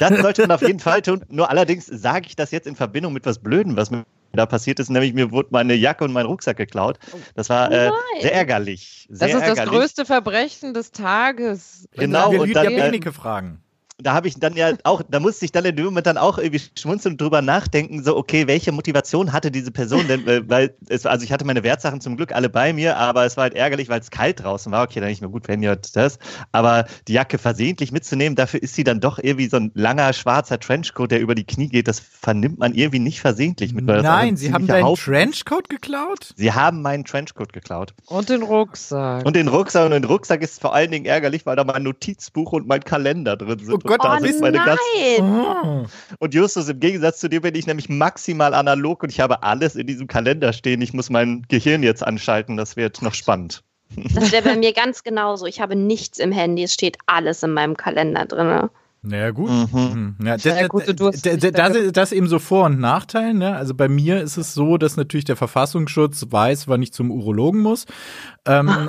Das 0.00 0.18
sollte 0.20 0.42
man 0.42 0.50
auf 0.52 0.60
jeden 0.60 0.80
Fall 0.80 1.00
tun. 1.00 1.24
Nur 1.30 1.48
allerdings 1.50 1.86
sage 1.86 2.26
ich 2.28 2.36
das 2.36 2.50
jetzt 2.50 2.66
in 2.66 2.76
Verbindung 2.76 3.14
mit 3.14 3.24
was 3.24 3.38
Blöden, 3.38 3.74
was 3.76 3.90
mir 3.90 4.04
da 4.32 4.44
passiert 4.44 4.78
ist, 4.80 4.90
nämlich 4.90 5.14
mir 5.14 5.30
wurde 5.30 5.48
meine 5.52 5.72
Jacke 5.74 6.04
und 6.04 6.12
mein 6.12 6.26
Rucksack 6.26 6.58
geklaut. 6.58 6.98
Das 7.34 7.48
war 7.48 7.72
äh, 7.72 7.88
Oh 7.90 7.94
nein. 8.12 8.20
sehr 8.22 8.34
ärgerlich. 8.34 9.06
Sehr 9.10 9.28
das 9.28 9.36
ist 9.36 9.42
das 9.48 9.58
ärgerlich. 9.58 9.80
größte 9.80 10.04
Verbrechen 10.04 10.74
des 10.74 10.92
Tages. 10.92 11.88
Genau, 11.92 12.32
wir 12.32 12.42
und 12.42 12.52
dann, 12.54 12.66
äh, 12.66 12.76
Benecke 12.76 13.12
fragen. 13.98 14.04
da 14.04 14.14
habe 14.14 14.28
ich 14.28 14.38
dann 14.38 14.54
ja 14.56 14.72
auch, 14.84 15.02
da 15.08 15.20
musste 15.20 15.44
ich 15.44 15.52
dann 15.52 15.64
in 15.64 15.74
dem 15.76 15.86
Moment 15.86 16.06
dann 16.06 16.18
auch 16.18 16.38
irgendwie 16.38 16.60
schmunzeln 16.78 17.14
und 17.14 17.20
drüber 17.20 17.42
nachdenken, 17.42 18.02
so, 18.02 18.16
okay, 18.16 18.46
welche 18.46 18.72
Motivation 18.72 19.32
hatte 19.32 19.50
diese 19.50 19.70
Person 19.70 20.06
denn? 20.06 20.48
Weil 20.48 20.74
es, 20.88 21.06
also 21.06 21.24
ich 21.24 21.32
hatte 21.32 21.44
meine 21.44 21.62
Wertsachen 21.62 22.00
zum 22.00 22.16
Glück 22.16 22.32
alle 22.32 22.48
bei 22.48 22.72
mir, 22.72 22.96
aber 22.96 23.24
es 23.24 23.36
war 23.36 23.44
halt 23.44 23.54
ärgerlich, 23.54 23.88
weil 23.88 24.00
es 24.00 24.10
kalt 24.10 24.42
draußen 24.42 24.70
war. 24.70 24.84
Okay, 24.84 25.00
dann 25.00 25.08
nicht 25.08 25.20
mehr 25.22 25.30
gut, 25.30 25.48
wenn 25.48 25.62
ihr 25.62 25.76
das. 25.76 26.18
Aber 26.52 26.86
die 27.08 27.14
Jacke 27.14 27.38
versehentlich 27.38 27.92
mitzunehmen, 27.92 28.36
dafür 28.36 28.62
ist 28.62 28.74
sie 28.74 28.84
dann 28.84 29.00
doch 29.00 29.18
irgendwie 29.18 29.48
so 29.48 29.56
ein 29.56 29.70
langer 29.74 30.12
schwarzer 30.12 30.60
Trenchcoat, 30.60 31.10
der 31.10 31.20
über 31.20 31.34
die 31.34 31.44
Knie 31.44 31.68
geht. 31.68 31.88
Das 31.88 32.00
vernimmt 32.00 32.58
man 32.58 32.74
irgendwie 32.74 32.98
nicht 32.98 33.20
versehentlich 33.20 33.72
mit. 33.72 33.86
Nein, 33.86 34.04
ein 34.06 34.36
sie 34.36 34.52
haben 34.52 34.66
deinen 34.66 34.84
Haufen- 34.84 35.12
Trenchcoat 35.12 35.68
geklaut? 35.68 36.34
Sie 36.36 36.52
haben 36.52 36.82
meinen 36.82 37.04
Trenchcoat 37.04 37.52
geklaut. 37.52 37.94
Und 38.06 38.28
den 38.28 38.42
Rucksack. 38.42 39.24
Und 39.24 39.36
den 39.36 39.48
Rucksack 39.48 39.86
und 39.86 39.92
den 39.92 40.04
Rucksack 40.04 40.42
ist 40.42 40.60
vor 40.60 40.74
allen 40.74 40.90
Dingen 40.90 41.06
ärgerlich, 41.06 41.46
weil 41.46 41.56
da 41.56 41.64
mein 41.64 41.82
Notizbuch 41.82 42.52
und 42.52 42.66
mein 42.66 42.82
Kalender 42.84 43.36
drin 43.36 43.58
sind. 43.58 43.72
Oh 43.72 43.78
Gott, 43.86 44.00
Oh 44.04 44.18
sind 44.20 44.40
meine 44.40 44.58
ganzen 44.58 44.78
nein! 45.18 45.56
Oh. 45.64 45.86
und 46.18 46.34
Justus, 46.34 46.68
im 46.68 46.80
Gegensatz 46.80 47.20
zu 47.20 47.28
dir 47.28 47.40
bin 47.40 47.54
ich 47.54 47.66
nämlich 47.66 47.88
maximal 47.88 48.54
analog 48.54 49.02
und 49.02 49.10
ich 49.10 49.20
habe 49.20 49.42
alles 49.42 49.76
in 49.76 49.86
diesem 49.86 50.06
Kalender 50.06 50.52
stehen. 50.52 50.82
Ich 50.82 50.92
muss 50.92 51.10
mein 51.10 51.44
Gehirn 51.48 51.82
jetzt 51.82 52.06
anschalten. 52.06 52.56
Das 52.56 52.76
wird 52.76 53.02
noch 53.02 53.14
spannend. 53.14 53.62
Das 54.14 54.32
wäre 54.32 54.42
bei 54.42 54.56
mir 54.56 54.72
ganz 54.72 55.02
genauso. 55.04 55.46
Ich 55.46 55.60
habe 55.60 55.76
nichts 55.76 56.18
im 56.18 56.32
Handy, 56.32 56.64
es 56.64 56.74
steht 56.74 56.98
alles 57.06 57.42
in 57.42 57.52
meinem 57.52 57.76
Kalender 57.76 58.26
drin. 58.26 58.68
Naja, 59.02 59.30
gut. 59.30 59.50
Mhm. 59.50 59.68
Mhm. 59.72 60.16
Ja, 60.26 60.36
Ja, 60.36 60.60
das, 60.60 60.68
gut, 60.68 60.82
du 60.98 61.06
hast 61.06 61.24
das, 61.24 61.38
das, 61.38 61.52
da 61.52 61.68
das, 61.68 62.12
eben 62.12 62.26
so 62.26 62.38
Vor- 62.38 62.66
und 62.66 62.80
Nachteil. 62.80 63.34
Ne? 63.34 63.54
Also 63.54 63.74
bei 63.74 63.88
mir 63.88 64.20
ist 64.20 64.36
es 64.36 64.52
so, 64.52 64.78
dass 64.78 64.96
natürlich 64.96 65.24
der 65.24 65.36
Verfassungsschutz 65.36 66.26
weiß, 66.30 66.66
wann 66.66 66.82
ich 66.82 66.92
zum 66.92 67.10
Urologen 67.10 67.60
muss. 67.60 67.86
Ähm, 68.46 68.68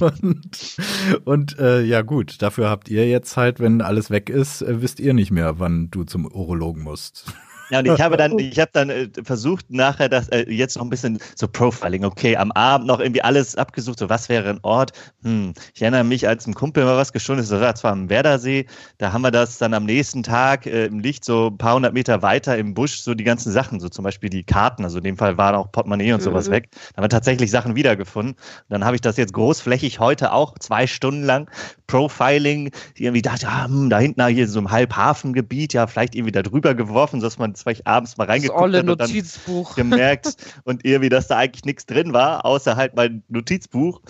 und 0.00 0.76
und 1.24 1.58
äh, 1.58 1.82
ja 1.82 2.02
gut, 2.02 2.42
dafür 2.42 2.70
habt 2.70 2.88
ihr 2.88 3.08
jetzt 3.08 3.36
halt, 3.36 3.60
wenn 3.60 3.80
alles 3.80 4.10
weg 4.10 4.30
ist, 4.30 4.62
äh, 4.62 4.80
wisst 4.80 5.00
ihr 5.00 5.14
nicht 5.14 5.30
mehr, 5.30 5.58
wann 5.58 5.90
du 5.90 6.04
zum 6.04 6.26
Urologen 6.26 6.82
musst. 6.82 7.24
Ja, 7.68 7.80
und 7.80 7.86
ich 7.86 8.00
habe 8.00 8.16
dann, 8.16 8.38
ich 8.38 8.58
habe 8.60 8.70
dann 8.72 8.90
äh, 8.90 9.08
versucht, 9.24 9.66
nachher 9.70 10.08
das 10.08 10.28
äh, 10.28 10.48
jetzt 10.48 10.76
noch 10.76 10.84
ein 10.84 10.90
bisschen 10.90 11.18
so 11.34 11.48
Profiling, 11.48 12.04
okay, 12.04 12.36
am 12.36 12.52
Abend 12.52 12.86
noch 12.86 13.00
irgendwie 13.00 13.22
alles 13.22 13.56
abgesucht, 13.56 13.98
so 13.98 14.08
was 14.08 14.28
wäre 14.28 14.50
ein 14.50 14.60
Ort. 14.62 14.92
Hm, 15.24 15.52
ich 15.74 15.82
erinnere 15.82 16.04
mich, 16.04 16.28
als 16.28 16.46
ein 16.46 16.54
Kumpel 16.54 16.84
mal 16.84 16.96
was 16.96 17.12
geschunden 17.12 17.42
ist, 17.42 17.50
das 17.50 17.60
war 17.60 17.74
zwar 17.74 17.92
am 17.92 18.08
Werdersee, 18.08 18.66
da 18.98 19.12
haben 19.12 19.22
wir 19.22 19.32
das 19.32 19.58
dann 19.58 19.74
am 19.74 19.84
nächsten 19.84 20.22
Tag 20.22 20.66
äh, 20.66 20.86
im 20.86 21.00
Licht 21.00 21.24
so 21.24 21.48
ein 21.48 21.58
paar 21.58 21.74
hundert 21.74 21.92
Meter 21.92 22.22
weiter 22.22 22.56
im 22.56 22.72
Busch, 22.74 22.98
so 22.98 23.14
die 23.14 23.24
ganzen 23.24 23.50
Sachen, 23.50 23.80
so 23.80 23.88
zum 23.88 24.04
Beispiel 24.04 24.30
die 24.30 24.44
Karten, 24.44 24.84
also 24.84 24.98
in 24.98 25.04
dem 25.04 25.16
Fall 25.16 25.36
waren 25.36 25.56
auch 25.56 25.72
Portemonnaie 25.72 26.12
und 26.12 26.22
sowas 26.22 26.46
Mhm. 26.48 26.52
weg. 26.52 26.68
Da 26.70 26.98
haben 26.98 27.04
wir 27.04 27.08
tatsächlich 27.08 27.50
Sachen 27.50 27.74
wiedergefunden. 27.74 28.34
Und 28.34 28.40
dann 28.68 28.84
habe 28.84 28.94
ich 28.94 29.00
das 29.00 29.16
jetzt 29.16 29.32
großflächig 29.32 29.98
heute 29.98 30.32
auch 30.32 30.56
zwei 30.60 30.86
Stunden 30.86 31.24
lang 31.24 31.50
Profiling, 31.86 32.70
irgendwie 32.96 33.22
dachte, 33.22 33.48
ah, 33.48 33.64
hm, 33.66 33.90
da 33.90 33.98
hinten 33.98 34.20
ah, 34.20 34.26
hier 34.26 34.48
so 34.48 34.58
im 34.58 34.70
Halbhafengebiet, 34.70 35.72
ja, 35.72 35.86
vielleicht 35.86 36.14
irgendwie 36.14 36.32
da 36.32 36.42
drüber 36.42 36.74
geworfen, 36.74 37.20
dass 37.20 37.38
man 37.38 37.54
vielleicht 37.56 37.86
abends 37.86 38.16
mal 38.16 38.26
das 38.26 38.34
reingeguckt 38.34 38.60
olle 38.60 38.78
hat 38.78 38.88
und 38.88 39.00
dann 39.00 39.10
Notizbuch. 39.10 39.74
gemerkt 39.76 40.36
und 40.64 40.84
irgendwie, 40.84 41.08
dass 41.08 41.28
da 41.28 41.36
eigentlich 41.38 41.64
nichts 41.64 41.86
drin 41.86 42.12
war, 42.12 42.44
außer 42.44 42.76
halt 42.76 42.94
mein 42.96 43.22
Notizbuch 43.28 44.00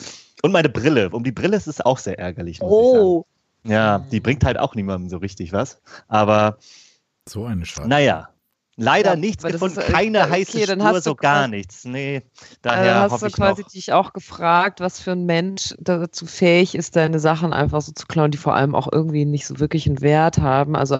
und 0.43 0.53
meine 0.53 0.69
Brille. 0.69 1.11
Um 1.11 1.25
die 1.25 1.33
Brille 1.33 1.57
ist 1.57 1.67
es 1.67 1.81
auch 1.81 1.99
sehr 1.99 2.19
ärgerlich, 2.19 2.61
muss 2.63 2.71
Oh, 2.73 3.25
ich 3.65 3.71
sagen. 3.71 3.73
Ja, 3.75 3.99
die 3.99 4.21
bringt 4.21 4.45
halt 4.45 4.59
auch 4.59 4.75
niemandem 4.75 5.09
so 5.11 5.17
richtig 5.19 5.53
was. 5.53 5.81
Aber 6.09 6.59
So 7.29 7.45
eine 7.47 7.67
Scheiße. 7.67 7.89
naja, 7.89 8.29
leider 8.77 9.11
Ja, 9.11 9.17
nichts 9.17 9.43
gefunden, 9.43 9.79
ist, 9.79 9.89
äh, 9.89 9.93
keine 9.93 10.23
okay, 10.23 10.31
heiße 10.31 10.67
dann 10.67 10.81
Spur, 10.81 11.01
so 11.01 11.15
gar 11.15 11.49
nichts. 11.49 11.85
Nee, 11.85 12.23
daher 12.63 12.97
hast 12.97 13.13
hoffe 13.13 13.27
du 13.27 13.33
quasi 13.33 13.63
noch. 13.63 13.69
dich 13.69 13.93
auch 13.93 14.13
gefragt, 14.13 14.81
was 14.81 15.01
für 15.01 15.13
ein 15.13 15.27
Mensch 15.27 15.75
dazu 15.79 16.27
fähig 16.27 16.75
ist, 16.75 16.97
deine 16.97 17.19
Sachen 17.19 17.53
einfach 17.53 17.81
so 17.81 17.93
zu 17.93 18.07
klauen, 18.07 18.31
die 18.31 18.39
vor 18.39 18.55
allem 18.55 18.75
auch 18.75 18.89
irgendwie 18.93 19.25
nicht 19.25 19.47
so 19.47 19.59
wirklich 19.59 19.87
einen 19.87 20.01
Wert 20.01 20.39
haben. 20.39 20.77
Also 20.77 20.99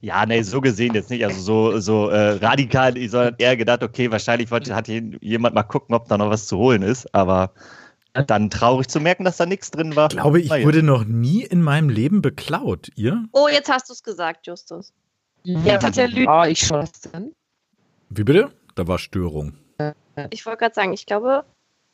Ja, 0.00 0.26
nee, 0.26 0.42
so 0.42 0.60
gesehen 0.60 0.94
jetzt 0.94 1.10
nicht. 1.10 1.24
Also 1.24 1.40
so, 1.40 1.78
so 1.80 2.08
äh, 2.08 2.32
radikal, 2.44 2.94
sondern 3.08 3.34
eher 3.38 3.56
gedacht, 3.56 3.82
okay, 3.82 4.10
wahrscheinlich 4.10 4.50
wollte, 4.50 4.74
hat 4.74 4.86
hier 4.86 5.02
jemand 5.20 5.54
mal 5.54 5.62
gucken, 5.62 5.94
ob 5.94 6.08
da 6.08 6.18
noch 6.18 6.30
was 6.30 6.46
zu 6.46 6.56
holen 6.58 6.82
ist. 6.82 7.14
Aber 7.14 7.52
dann 8.26 8.50
traurig 8.50 8.88
zu 8.88 9.00
merken, 9.00 9.24
dass 9.24 9.36
da 9.36 9.46
nichts 9.46 9.70
drin 9.70 9.96
war. 9.96 10.10
Ich 10.10 10.16
glaube, 10.16 10.40
ich 10.40 10.50
wurde 10.50 10.82
noch 10.82 11.04
nie 11.04 11.42
in 11.44 11.62
meinem 11.62 11.88
Leben 11.88 12.22
beklaut. 12.22 12.90
Ihr? 12.96 13.24
oh, 13.32 13.48
jetzt 13.48 13.70
hast 13.70 13.88
du 13.88 13.92
es 13.92 14.02
gesagt, 14.02 14.46
Justus. 14.46 14.92
Der 15.44 16.08
Lü 16.08 16.26
oh, 16.26 16.44
ich 16.44 16.60
schon. 16.60 16.88
Wie 18.08 18.24
bitte? 18.24 18.52
Da 18.74 18.86
war 18.86 18.98
Störung. 18.98 19.54
Ich 20.30 20.44
wollte 20.44 20.58
gerade 20.58 20.74
sagen, 20.74 20.92
ich 20.92 21.06
glaube, 21.06 21.44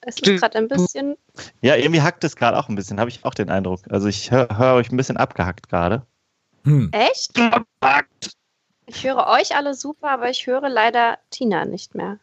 es 0.00 0.18
ist 0.18 0.40
gerade 0.40 0.58
ein 0.58 0.68
bisschen. 0.68 1.16
Ja, 1.60 1.76
irgendwie 1.76 2.00
hackt 2.00 2.24
es 2.24 2.36
gerade 2.36 2.58
auch 2.58 2.68
ein 2.68 2.74
bisschen, 2.74 2.98
habe 2.98 3.10
ich 3.10 3.24
auch 3.24 3.34
den 3.34 3.50
Eindruck. 3.50 3.80
Also 3.90 4.08
ich 4.08 4.30
höre 4.30 4.56
hör 4.56 4.74
euch 4.74 4.90
ein 4.90 4.96
bisschen 4.96 5.16
abgehackt 5.16 5.68
gerade. 5.68 6.02
Hm. 6.64 6.90
Echt? 6.92 7.32
Ich 8.86 9.04
höre 9.04 9.26
euch 9.26 9.54
alle 9.56 9.74
super, 9.74 10.10
aber 10.10 10.30
ich 10.30 10.46
höre 10.46 10.68
leider 10.68 11.18
Tina 11.30 11.64
nicht 11.64 11.94
mehr. 11.94 12.18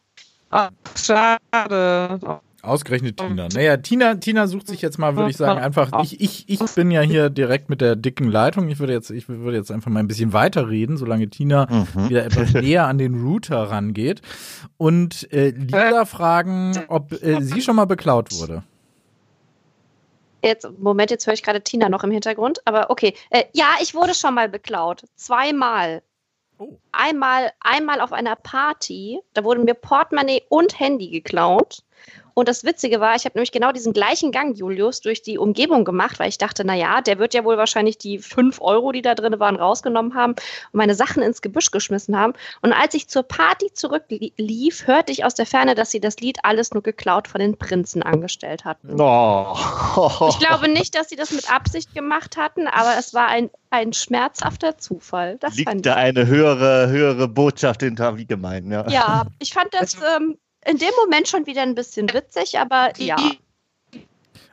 Ach, 0.49 0.71
schade. 0.95 2.19
Ausgerechnet 2.63 3.17
Tina. 3.17 3.49
Naja, 3.53 3.75
Tina, 3.75 4.15
Tina 4.15 4.47
sucht 4.47 4.67
sich 4.67 4.81
jetzt 4.81 4.97
mal, 4.97 5.17
würde 5.17 5.29
ich 5.29 5.35
sagen, 5.35 5.59
einfach. 5.59 6.01
Ich, 6.01 6.21
ich, 6.21 6.47
ich 6.49 6.61
bin 6.75 6.91
ja 6.91 7.01
hier 7.01 7.29
direkt 7.29 7.69
mit 7.69 7.81
der 7.81 7.97
dicken 7.97 8.31
Leitung. 8.31 8.69
Ich 8.69 8.79
würde 8.79 8.93
jetzt, 8.93 9.11
ich 9.11 9.27
würde 9.27 9.57
jetzt 9.57 9.69
einfach 9.69 9.91
mal 9.91 9.99
ein 9.99 10.07
bisschen 10.07 10.31
weiterreden, 10.31 10.95
solange 10.95 11.29
Tina 11.29 11.67
Mhm. 11.69 12.09
wieder 12.09 12.25
etwas 12.25 12.53
näher 12.53 12.87
an 12.87 12.97
den 12.97 13.21
Router 13.21 13.63
rangeht. 13.69 14.21
Und 14.77 15.31
äh, 15.33 15.49
Lisa 15.49 16.05
fragen, 16.05 16.71
ob 16.87 17.11
äh, 17.21 17.41
sie 17.41 17.61
schon 17.61 17.75
mal 17.75 17.85
beklaut 17.85 18.31
wurde. 18.39 18.63
Jetzt, 20.41 20.67
Moment, 20.79 21.11
jetzt 21.11 21.27
höre 21.27 21.33
ich 21.33 21.43
gerade 21.43 21.61
Tina 21.61 21.89
noch 21.89 22.03
im 22.05 22.11
Hintergrund, 22.11 22.59
aber 22.65 22.89
okay. 22.89 23.13
Äh, 23.29 23.43
ja, 23.53 23.67
ich 23.81 23.93
wurde 23.93 24.13
schon 24.13 24.33
mal 24.35 24.47
beklaut. 24.47 25.03
Zweimal. 25.15 26.01
Oh. 26.57 26.77
Einmal, 26.93 27.51
einmal 27.59 27.99
auf 27.99 28.13
einer 28.13 28.35
Party, 28.37 29.19
da 29.33 29.43
wurden 29.43 29.65
mir 29.65 29.73
Portemonnaie 29.73 30.43
und 30.49 30.79
Handy 30.79 31.09
geklaut. 31.09 31.83
Und 32.33 32.47
das 32.47 32.63
Witzige 32.63 32.99
war, 32.99 33.15
ich 33.15 33.25
habe 33.25 33.37
nämlich 33.37 33.51
genau 33.51 33.71
diesen 33.71 33.93
gleichen 33.93 34.31
Gang, 34.31 34.55
Julius, 34.55 35.01
durch 35.01 35.21
die 35.21 35.37
Umgebung 35.37 35.85
gemacht, 35.85 36.19
weil 36.19 36.29
ich 36.29 36.37
dachte, 36.37 36.63
na 36.65 36.75
ja, 36.75 37.01
der 37.01 37.19
wird 37.19 37.33
ja 37.33 37.43
wohl 37.43 37.57
wahrscheinlich 37.57 37.97
die 37.97 38.19
fünf 38.19 38.59
Euro, 38.61 38.91
die 38.91 39.01
da 39.01 39.15
drin 39.15 39.39
waren, 39.39 39.55
rausgenommen 39.55 40.15
haben 40.15 40.33
und 40.33 40.73
meine 40.73 40.95
Sachen 40.95 41.21
ins 41.21 41.41
Gebüsch 41.41 41.71
geschmissen 41.71 42.17
haben. 42.17 42.33
Und 42.61 42.73
als 42.73 42.93
ich 42.93 43.07
zur 43.07 43.23
Party 43.23 43.71
zurücklief, 43.73 44.87
hörte 44.87 45.11
ich 45.11 45.25
aus 45.25 45.35
der 45.35 45.45
Ferne, 45.45 45.75
dass 45.75 45.91
sie 45.91 45.99
das 45.99 46.17
Lied 46.17 46.39
alles 46.43 46.73
nur 46.73 46.83
geklaut 46.83 47.27
von 47.27 47.39
den 47.39 47.57
Prinzen 47.57 48.03
angestellt 48.03 48.65
hatten. 48.65 48.99
Oh. 48.99 49.55
Ich 50.29 50.39
glaube 50.39 50.69
nicht, 50.69 50.95
dass 50.95 51.09
sie 51.09 51.15
das 51.15 51.31
mit 51.31 51.51
Absicht 51.51 51.93
gemacht 51.93 52.37
hatten, 52.37 52.67
aber 52.67 52.93
es 52.97 53.13
war 53.13 53.27
ein, 53.27 53.49
ein 53.69 53.93
schmerzhafter 53.93 54.77
Zufall. 54.77 55.37
Das 55.39 55.55
Liegt 55.55 55.85
da 55.85 55.95
eine 55.95 56.27
höhere, 56.27 56.89
höhere 56.89 57.27
Botschaft 57.27 57.81
hinter, 57.81 58.17
wie 58.17 58.25
gemein, 58.25 58.71
ja. 58.71 58.87
Ja, 58.89 59.25
ich 59.39 59.53
fand 59.53 59.73
das 59.73 59.95
ähm, 60.17 60.37
in 60.69 60.77
dem 60.77 60.91
Moment 61.03 61.27
schon 61.27 61.45
wieder 61.45 61.61
ein 61.63 61.75
bisschen 61.75 62.11
witzig, 62.13 62.57
aber 62.59 62.91
ja. 62.97 63.17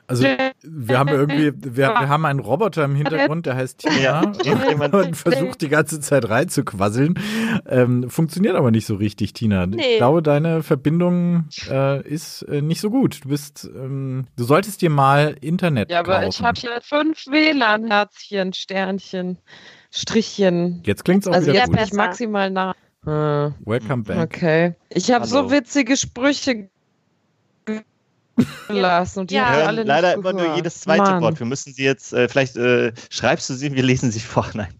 Also 0.07 0.25
wir 0.61 0.99
haben 0.99 1.07
irgendwie, 1.07 1.53
wir, 1.55 1.87
wir 1.87 2.09
haben 2.09 2.25
einen 2.25 2.39
Roboter 2.41 2.83
im 2.83 2.95
Hintergrund, 2.95 3.45
der 3.45 3.55
heißt 3.55 3.77
Tina 3.77 3.95
Ja. 4.01 4.19
und 4.91 5.15
versucht 5.15 5.61
die 5.61 5.69
ganze 5.69 6.01
Zeit 6.01 6.27
reinzuquasseln. 6.27 7.13
Ähm, 7.65 8.09
funktioniert 8.09 8.57
aber 8.57 8.71
nicht 8.71 8.85
so 8.85 8.95
richtig, 8.95 9.31
Tina. 9.31 9.63
Ich 9.63 9.69
Nee. 9.69 9.97
glaube, 9.97 10.21
deine 10.21 10.63
Verbindung 10.63 11.45
äh, 11.69 12.05
ist 12.05 12.41
äh, 12.41 12.61
nicht 12.61 12.81
so 12.81 12.89
gut. 12.89 13.23
Du 13.23 13.29
bist, 13.29 13.69
ähm, 13.73 14.25
du 14.35 14.43
solltest 14.43 14.81
dir 14.81 14.89
mal 14.89 15.37
Internet 15.39 15.89
Ja, 15.89 15.99
aber 16.01 16.15
kaufen. 16.15 16.27
ich 16.29 16.41
habe 16.41 16.59
hier 16.59 16.81
fünf 16.81 17.27
WLAN-Herzchen, 17.27 18.51
Sternchen, 18.51 19.37
Strichchen. 19.93 20.81
Jetzt 20.85 21.05
klingt's 21.05 21.25
auch 21.27 21.31
Also 21.33 21.47
wieder 21.47 21.59
jetzt 21.59 21.67
gut. 21.69 21.77
bin 21.77 21.85
ich 21.85 21.93
maximal 21.93 22.49
nah. 22.51 22.75
Hm, 23.03 23.55
Welcome 23.65 24.03
back. 24.03 24.19
Okay. 24.19 24.75
Ich 24.89 25.09
habe 25.11 25.25
so 25.25 25.49
witzige 25.49 25.97
Sprüche 25.97 26.69
gelassen 28.67 29.19
und 29.21 29.31
die 29.31 29.35
Ja. 29.35 29.47
alle 29.47 29.83
leider 29.83 30.13
immer 30.13 30.33
nur 30.33 30.55
jedes 30.55 30.81
zweite 30.81 31.03
Mann. 31.03 31.21
Wort. 31.21 31.39
Wir 31.39 31.47
müssen 31.47 31.73
sie 31.73 31.83
jetzt, 31.83 32.13
äh, 32.13 32.29
vielleicht 32.29 32.57
äh, 32.57 32.93
schreibst 33.09 33.49
du 33.49 33.55
sie, 33.55 33.73
wir 33.73 33.83
lesen 33.83 34.11
sie 34.11 34.19
vor. 34.19 34.47
Nein. 34.55 34.73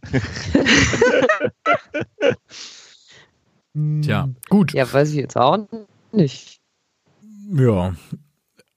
Tja, 4.04 4.30
gut. 4.50 4.74
Ja, 4.74 4.92
weiß 4.92 5.10
ich 5.10 5.16
jetzt 5.16 5.38
auch 5.38 5.58
nicht. 6.12 6.60
Ja. 7.54 7.96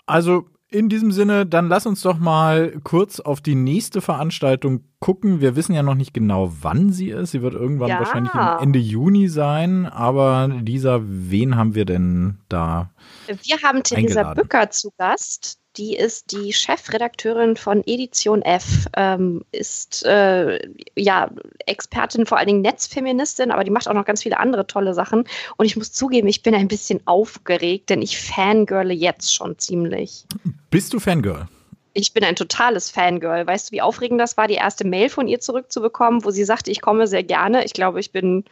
Also 0.07 0.47
in 0.75 0.89
diesem 0.89 1.13
Sinne, 1.13 1.47
dann 1.47 1.69
lass 1.69 1.87
uns 1.87 2.03
doch 2.03 2.19
mal 2.19 2.73
kurz 2.83 3.21
auf 3.21 3.41
die 3.41 3.55
nächste 3.55 4.01
Veranstaltung 4.01 4.83
gucken. 4.99 5.41
Wir 5.41 5.55
wissen 5.55 5.73
ja 5.73 5.85
noch 5.85 5.95
nicht 5.95 6.13
genau, 6.13 6.53
wann 6.63 6.93
sie 6.93 7.11
ist. 7.11 7.31
Sie 7.31 7.43
wird 7.43 7.55
irgendwann 7.55 7.91
Ja. 7.91 8.01
wahrscheinlich 8.01 8.33
Ende 8.61 8.81
Juni 8.81 9.29
sein. 9.29 9.87
Aber 9.87 10.49
Lisa, 10.49 11.01
wen 11.03 11.57
haben 11.57 11.75
wir 11.77 11.85
denn 11.85 12.39
da? 12.49 12.91
Wir 13.27 13.59
haben 13.63 13.83
Theresa. 13.85 14.35
Bücker 14.35 14.69
zu 14.71 14.91
Gast. 14.99 15.59
Die 15.77 15.97
ist 15.97 16.33
die 16.33 16.53
Chefredakteurin 16.53 17.57
von 17.57 17.83
Edition 17.87 18.43
F, 18.43 18.87
ähm, 18.97 19.45
ist 19.51 20.05
äh, 20.05 20.61
ja 20.95 21.31
Expertin, 21.67 22.27
vor 22.27 22.39
allen 22.39 22.47
Dingen 22.47 22.63
Netzfeministin, 22.63 23.51
aber 23.51 23.65
die 23.65 23.71
macht 23.71 23.89
auch 23.89 23.95
noch 23.95 24.05
ganz 24.05 24.23
viele 24.23 24.39
andere 24.39 24.67
tolle 24.67 24.95
Sachen. 24.95 25.25
Und 25.57 25.67
ich 25.67 25.77
muss 25.77 25.93
zugeben, 25.93 26.29
ich 26.29 26.43
bin 26.43 26.55
ein 26.55 26.69
bisschen 26.69 27.01
aufgeregt, 27.07 27.91
denn 27.91 28.03
ich 28.03 28.19
fangirle 28.19 28.95
jetzt 28.95 29.35
schon 29.35 29.59
ziemlich. 29.59 30.27
Bist 30.71 30.93
du 30.93 31.01
Fangirl? 31.01 31.49
Ich 31.95 32.13
bin 32.13 32.25
ein 32.25 32.37
totales 32.37 32.91
Fangirl. 32.91 33.47
Weißt 33.47 33.69
du, 33.71 33.73
wie 33.73 33.81
aufregend 33.81 34.21
das 34.21 34.37
war, 34.37 34.49
die 34.49 34.55
erste 34.55 34.87
Mail 34.87 35.09
von 35.09 35.29
ihr 35.29 35.41
zurückzubekommen, 35.41 36.25
wo 36.25 36.31
sie 36.31 36.45
sagte, 36.45 36.71
ich 36.71 36.81
komme 36.81 37.07
sehr 37.07 37.23
gerne. 37.23 37.65
Ich 37.65 37.73
glaube, 37.73 38.01
ich 38.01 38.11
bin 38.11 38.45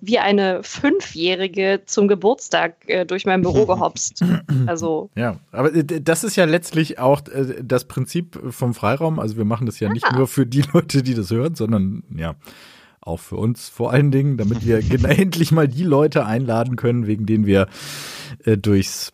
wie 0.00 0.18
eine 0.18 0.62
Fünfjährige 0.62 1.82
zum 1.86 2.08
Geburtstag 2.08 2.76
äh, 2.88 3.04
durch 3.04 3.26
mein 3.26 3.42
Büro 3.42 3.66
gehopst. 3.74 4.22
Also, 4.66 5.10
Ja, 5.16 5.38
aber 5.50 5.74
äh, 5.74 5.84
das 5.84 6.24
ist 6.24 6.36
ja 6.36 6.44
letztlich 6.44 6.98
auch 6.98 7.26
äh, 7.28 7.54
das 7.62 7.86
Prinzip 7.86 8.38
vom 8.50 8.74
Freiraum. 8.74 9.18
Also 9.18 9.36
wir 9.36 9.44
machen 9.44 9.66
das 9.66 9.80
ja 9.80 9.88
nicht 9.92 10.04
Ah. 10.04 10.16
nur 10.16 10.26
für 10.28 10.46
die 10.46 10.62
Leute, 10.72 11.02
die 11.02 11.14
das 11.14 11.30
hören, 11.30 11.54
sondern 11.54 12.02
ja 12.14 12.34
auch 13.00 13.20
für 13.20 13.36
uns 13.36 13.68
vor 13.68 13.92
allen 13.92 14.10
Dingen, 14.10 14.36
damit 14.36 14.64
wir 14.66 14.78
endlich 15.08 15.50
mal 15.52 15.68
die 15.68 15.84
Leute 15.84 16.26
einladen 16.26 16.76
können, 16.76 17.06
wegen 17.06 17.26
denen 17.26 17.46
wir 17.46 17.68
äh, 18.44 18.56
durchs 18.56 19.12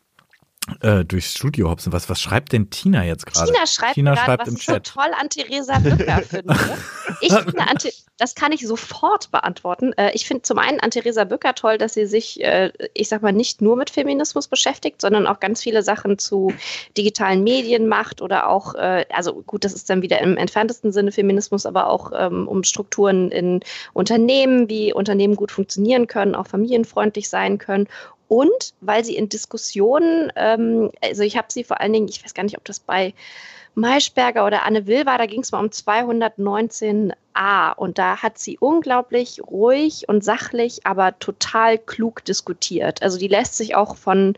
äh, 0.80 1.04
durchs 1.04 1.34
Studio 1.34 1.70
hopsen. 1.70 1.92
Was, 1.92 2.08
was 2.08 2.20
schreibt 2.20 2.52
denn 2.52 2.70
Tina 2.70 3.04
jetzt 3.04 3.26
gerade? 3.26 3.50
Tina 3.52 3.66
schreibt 3.66 3.94
Tina 3.94 4.14
gerade, 4.14 4.24
schreibt 4.26 4.42
was 4.42 4.48
im 4.48 4.56
ich 4.56 4.66
so 4.66 4.72
Chat. 4.72 4.86
toll 4.86 5.10
an 5.20 5.28
Theresa 5.28 5.78
Bücker 5.78 6.22
finde. 6.28 6.56
Ich 7.20 7.32
finde, 7.32 7.60
an 7.60 7.76
das 8.18 8.34
kann 8.34 8.52
ich 8.52 8.66
sofort 8.66 9.30
beantworten. 9.30 9.92
Äh, 9.94 10.12
Ich 10.14 10.26
finde 10.26 10.42
zum 10.42 10.58
einen 10.58 10.78
an 10.80 10.90
Theresa 10.90 11.24
Bücker 11.24 11.54
toll, 11.54 11.78
dass 11.78 11.94
sie 11.94 12.06
sich, 12.06 12.42
äh, 12.44 12.70
ich 12.94 13.08
sag 13.08 13.22
mal, 13.22 13.32
nicht 13.32 13.62
nur 13.62 13.76
mit 13.76 13.90
Feminismus 13.90 14.46
beschäftigt, 14.46 15.00
sondern 15.00 15.26
auch 15.26 15.40
ganz 15.40 15.62
viele 15.62 15.82
Sachen 15.82 16.18
zu 16.18 16.52
digitalen 16.96 17.42
Medien 17.42 17.88
macht 17.88 18.20
oder 18.20 18.48
auch, 18.48 18.74
äh, 18.74 19.06
also 19.10 19.42
gut, 19.42 19.64
das 19.64 19.72
ist 19.72 19.88
dann 19.88 20.02
wieder 20.02 20.20
im 20.20 20.36
entferntesten 20.36 20.92
Sinne 20.92 21.12
Feminismus, 21.12 21.64
aber 21.64 21.88
auch 21.88 22.12
ähm, 22.14 22.46
um 22.46 22.62
Strukturen 22.62 23.30
in 23.30 23.60
Unternehmen, 23.94 24.68
wie 24.68 24.92
Unternehmen 24.92 25.34
gut 25.36 25.50
funktionieren 25.50 26.06
können, 26.06 26.34
auch 26.34 26.46
familienfreundlich 26.46 27.28
sein 27.28 27.58
können 27.58 27.88
und 28.30 28.74
weil 28.80 29.04
sie 29.04 29.16
in 29.16 29.28
Diskussionen, 29.28 30.32
ähm, 30.36 30.92
also 31.02 31.24
ich 31.24 31.36
habe 31.36 31.48
sie 31.50 31.64
vor 31.64 31.80
allen 31.80 31.92
Dingen, 31.92 32.06
ich 32.06 32.24
weiß 32.24 32.32
gar 32.32 32.44
nicht, 32.44 32.56
ob 32.56 32.64
das 32.64 32.78
bei 32.78 33.12
Maischberger 33.74 34.46
oder 34.46 34.64
Anne 34.64 34.86
Will 34.86 35.04
war, 35.04 35.18
da 35.18 35.26
ging 35.26 35.40
es 35.40 35.50
mal 35.50 35.58
um 35.58 35.66
219a 35.66 37.74
und 37.74 37.98
da 37.98 38.18
hat 38.18 38.38
sie 38.38 38.56
unglaublich 38.56 39.42
ruhig 39.42 40.08
und 40.08 40.22
sachlich, 40.22 40.86
aber 40.86 41.18
total 41.18 41.76
klug 41.76 42.24
diskutiert. 42.24 43.02
Also 43.02 43.18
die 43.18 43.26
lässt 43.26 43.56
sich 43.56 43.74
auch 43.74 43.96
von 43.96 44.34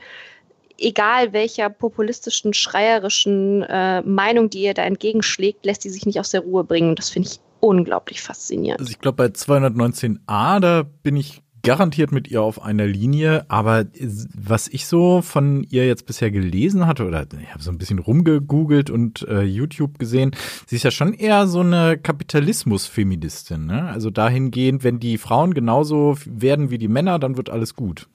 egal 0.78 1.35
welcher 1.35 1.68
populistischen, 1.68 2.55
schreierischen 2.55 3.62
äh, 3.64 4.00
Meinung, 4.00 4.48
die 4.48 4.62
ihr 4.62 4.72
da 4.72 4.85
entgegenschlägt, 4.85 5.66
lässt 5.66 5.85
die 5.85 5.90
sich 5.90 6.07
nicht 6.07 6.18
aus 6.18 6.31
der 6.31 6.40
Ruhe 6.40 6.64
bringen. 6.64 6.96
Das 6.96 7.11
finde 7.11 7.28
ich 7.28 7.40
unglaublich 7.61 8.22
faszinierend. 8.22 8.81
Also 8.81 8.90
ich 8.90 9.00
glaube, 9.00 9.16
bei 9.16 9.26
219a, 9.26 10.61
da 10.61 10.85
bin 11.02 11.16
ich 11.16 11.41
garantiert 11.62 12.12
mit 12.12 12.29
ihr 12.29 12.42
auf 12.42 12.62
einer 12.62 12.87
Linie, 12.87 13.44
aber 13.48 13.87
was 14.35 14.68
ich 14.68 14.87
so 14.87 15.22
von 15.22 15.64
ihr 15.70 15.87
jetzt 15.87 16.07
bisher 16.07 16.31
gelesen 16.31 16.87
hatte, 16.87 17.07
oder 17.07 17.27
ich 17.40 17.53
habe 17.53 17.62
so 17.62 17.70
ein 17.70 17.79
bisschen 17.79 17.98
rumgegoogelt 17.98 18.90
und 18.90 19.22
äh, 19.29 19.42
YouTube 19.42 19.98
gesehen, 19.98 20.33
sie 20.66 20.77
ist 20.77 20.83
ja 20.83 20.90
schon 20.90 21.14
eher 21.14 21.46
so 21.46 21.61
eine 21.61 21.98
Kapitalismus-Feministin. 21.98 23.66
Ne? 23.66 23.85
Also 23.85 24.11
dahingehend, 24.11 24.85
wenn 24.85 24.98
die 24.98 25.18
Frauen 25.18 25.55
genauso 25.55 26.16
werden 26.27 26.70
wie 26.70 26.79
die 26.79 26.88
Männer, 26.88 27.18
dann 27.18 27.37
wird 27.37 27.51
alles 27.51 27.75
gut. 27.75 28.09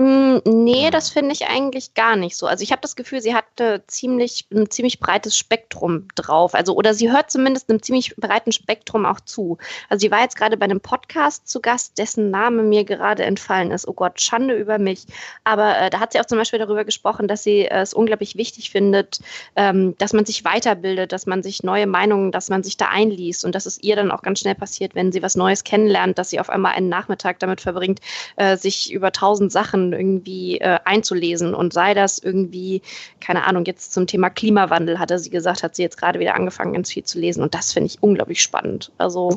Mm, 0.00 0.38
Nee, 0.46 0.88
das 0.90 1.10
finde 1.10 1.32
ich 1.32 1.46
eigentlich 1.46 1.92
gar 1.92 2.16
nicht 2.16 2.34
so. 2.36 2.46
Also 2.46 2.62
ich 2.62 2.72
habe 2.72 2.80
das 2.80 2.96
Gefühl, 2.96 3.20
sie 3.20 3.34
hatte 3.34 3.82
ziemlich, 3.86 4.46
ein 4.50 4.70
ziemlich 4.70 4.98
breites 4.98 5.36
Spektrum 5.36 6.08
drauf. 6.14 6.54
Also, 6.54 6.74
oder 6.74 6.94
sie 6.94 7.12
hört 7.12 7.30
zumindest 7.30 7.68
einem 7.68 7.82
ziemlich 7.82 8.16
breiten 8.16 8.52
Spektrum 8.52 9.04
auch 9.04 9.20
zu. 9.20 9.58
Also 9.90 10.00
sie 10.00 10.10
war 10.10 10.22
jetzt 10.22 10.36
gerade 10.36 10.56
bei 10.56 10.64
einem 10.64 10.80
Podcast 10.80 11.48
zu 11.48 11.60
Gast, 11.60 11.98
dessen 11.98 12.30
Name 12.30 12.62
mir 12.62 12.84
gerade 12.84 13.24
entfallen 13.24 13.70
ist. 13.72 13.86
Oh 13.86 13.92
Gott, 13.92 14.20
Schande 14.22 14.54
über 14.54 14.78
mich. 14.78 15.06
Aber 15.44 15.76
äh, 15.78 15.90
da 15.90 16.00
hat 16.00 16.12
sie 16.12 16.20
auch 16.20 16.24
zum 16.24 16.38
Beispiel 16.38 16.58
darüber 16.58 16.84
gesprochen, 16.86 17.28
dass 17.28 17.42
sie 17.42 17.66
äh, 17.66 17.80
es 17.82 17.92
unglaublich 17.92 18.36
wichtig 18.36 18.70
findet, 18.70 19.20
ähm, 19.56 19.96
dass 19.98 20.14
man 20.14 20.24
sich 20.24 20.44
weiterbildet, 20.46 21.12
dass 21.12 21.26
man 21.26 21.42
sich 21.42 21.62
neue 21.62 21.86
Meinungen, 21.86 22.32
dass 22.32 22.48
man 22.48 22.62
sich 22.62 22.78
da 22.78 22.86
einliest 22.88 23.44
und 23.44 23.54
dass 23.54 23.66
es 23.66 23.82
ihr 23.82 23.96
dann 23.96 24.10
auch 24.10 24.22
ganz 24.22 24.40
schnell 24.40 24.54
passiert, 24.54 24.94
wenn 24.94 25.12
sie 25.12 25.22
was 25.22 25.36
Neues 25.36 25.62
kennenlernt, 25.64 26.16
dass 26.16 26.30
sie 26.30 26.40
auf 26.40 26.48
einmal 26.48 26.72
einen 26.72 26.88
Nachmittag 26.88 27.38
damit 27.40 27.60
verbringt, 27.60 28.00
äh, 28.36 28.56
sich 28.56 28.92
über 28.92 29.12
tausend 29.12 29.52
Sachen 29.52 29.89
irgendwie 29.92 30.58
äh, 30.58 30.78
einzulesen 30.84 31.54
und 31.54 31.72
sei 31.72 31.94
das 31.94 32.18
irgendwie, 32.18 32.82
keine 33.20 33.44
Ahnung, 33.44 33.64
jetzt 33.64 33.92
zum 33.92 34.06
Thema 34.06 34.30
Klimawandel 34.30 34.98
hatte 34.98 35.18
sie 35.18 35.30
gesagt, 35.30 35.62
hat 35.62 35.76
sie 35.76 35.82
jetzt 35.82 35.98
gerade 35.98 36.18
wieder 36.20 36.34
angefangen, 36.34 36.72
ganz 36.72 36.92
viel 36.92 37.04
zu 37.04 37.18
lesen 37.18 37.42
und 37.42 37.54
das 37.54 37.72
finde 37.72 37.86
ich 37.86 38.02
unglaublich 38.02 38.42
spannend. 38.42 38.92
Also 38.98 39.36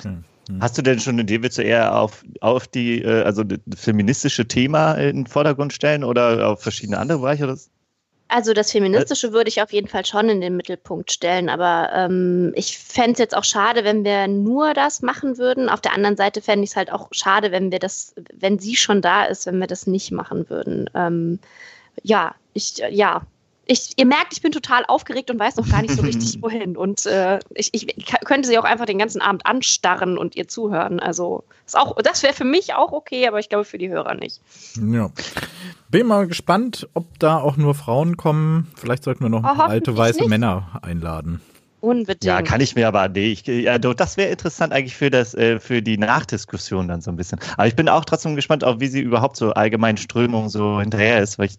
Hast 0.59 0.77
du 0.77 0.81
denn 0.81 0.99
schon 0.99 1.13
eine 1.13 1.21
Idee, 1.21 1.41
willst 1.41 1.57
du 1.57 1.61
eher 1.61 1.97
auf, 1.97 2.23
auf 2.41 2.67
die, 2.67 3.01
äh, 3.01 3.23
also 3.23 3.43
das 3.43 3.59
feministische 3.75 4.45
Thema 4.45 4.95
in 4.95 5.17
den 5.17 5.27
Vordergrund 5.27 5.71
stellen 5.71 6.03
oder 6.03 6.49
auf 6.49 6.61
verschiedene 6.61 6.97
andere 6.97 7.19
Bereiche? 7.19 7.45
Oder? 7.45 7.57
Also 8.35 8.53
das 8.53 8.71
Feministische 8.71 9.31
würde 9.31 9.49
ich 9.49 9.61
auf 9.61 9.71
jeden 9.71 9.87
Fall 9.87 10.07
schon 10.07 10.27
in 10.27 10.41
den 10.41 10.57
Mittelpunkt 10.57 11.11
stellen, 11.11 11.49
aber 11.49 11.91
ähm, 11.93 12.51
ich 12.55 12.79
fände 12.79 13.11
es 13.11 13.19
jetzt 13.19 13.37
auch 13.37 13.43
schade, 13.43 13.83
wenn 13.83 14.03
wir 14.03 14.27
nur 14.27 14.73
das 14.73 15.03
machen 15.03 15.37
würden. 15.37 15.69
Auf 15.69 15.81
der 15.81 15.93
anderen 15.93 16.17
Seite 16.17 16.41
fände 16.41 16.63
ich 16.63 16.71
es 16.71 16.75
halt 16.75 16.91
auch 16.91 17.09
schade, 17.11 17.51
wenn 17.51 17.71
wir 17.71 17.77
das, 17.77 18.15
wenn 18.33 18.57
sie 18.57 18.75
schon 18.75 19.03
da 19.03 19.25
ist, 19.25 19.45
wenn 19.45 19.59
wir 19.59 19.67
das 19.67 19.85
nicht 19.85 20.11
machen 20.11 20.49
würden. 20.49 20.89
Ähm, 20.95 21.37
ja, 22.01 22.33
ich, 22.53 22.77
ja. 22.89 23.21
Ich, 23.65 23.93
ihr 23.95 24.05
merkt, 24.05 24.33
ich 24.33 24.41
bin 24.41 24.51
total 24.51 24.83
aufgeregt 24.87 25.31
und 25.31 25.39
weiß 25.39 25.55
noch 25.55 25.69
gar 25.69 25.81
nicht 25.81 25.95
so 25.95 26.01
richtig, 26.01 26.37
wohin. 26.41 26.75
Und 26.75 27.05
äh, 27.05 27.39
ich, 27.55 27.73
ich 27.73 28.05
könnte 28.25 28.47
sie 28.47 28.57
auch 28.57 28.65
einfach 28.65 28.85
den 28.85 28.97
ganzen 28.99 29.21
Abend 29.21 29.45
anstarren 29.45 30.17
und 30.17 30.35
ihr 30.35 30.47
zuhören. 30.47 30.99
Also 30.99 31.43
ist 31.65 31.77
auch, 31.77 31.95
das 32.01 32.23
wäre 32.23 32.33
für 32.33 32.43
mich 32.43 32.73
auch 32.73 32.91
okay, 32.91 33.27
aber 33.27 33.39
ich 33.39 33.47
glaube 33.47 33.63
für 33.65 33.77
die 33.77 33.89
Hörer 33.89 34.15
nicht. 34.15 34.41
Ja. 34.75 35.09
Bin 35.89 36.07
mal 36.07 36.27
gespannt, 36.27 36.89
ob 36.93 37.19
da 37.19 37.37
auch 37.37 37.55
nur 37.55 37.73
Frauen 37.73 38.17
kommen. 38.17 38.71
Vielleicht 38.75 39.03
sollten 39.03 39.23
wir 39.23 39.29
noch 39.29 39.43
Oh, 39.43 39.61
alte 39.61 39.95
weiße 39.95 40.19
nicht. 40.19 40.29
Männer 40.29 40.79
einladen. 40.81 41.39
Unbedingt. 41.79 42.23
Ja, 42.23 42.41
kann 42.41 42.61
ich 42.61 42.75
mir 42.75 42.87
aber, 42.87 43.09
nee, 43.09 43.33
ich, 43.33 43.45
ja, 43.45 43.77
doch, 43.77 43.93
das 43.93 44.15
wäre 44.15 44.29
interessant 44.31 44.71
eigentlich 44.71 44.95
für 44.95 45.09
das, 45.09 45.33
äh, 45.33 45.59
für 45.59 45.81
die 45.81 45.97
Nachdiskussion 45.97 46.87
dann 46.87 47.01
so 47.01 47.11
ein 47.11 47.17
bisschen. 47.17 47.39
Aber 47.57 47.67
ich 47.67 47.75
bin 47.75 47.89
auch 47.89 48.05
trotzdem 48.05 48.37
gespannt, 48.37 48.63
auf 48.63 48.79
wie 48.79 48.87
sie 48.87 49.01
überhaupt 49.01 49.35
so 49.35 49.51
allgemeinen 49.51 49.97
Strömungen 49.97 50.47
so 50.47 50.79
hinterher 50.79 51.21
ist, 51.21 51.37
weil 51.39 51.47
ich 51.47 51.55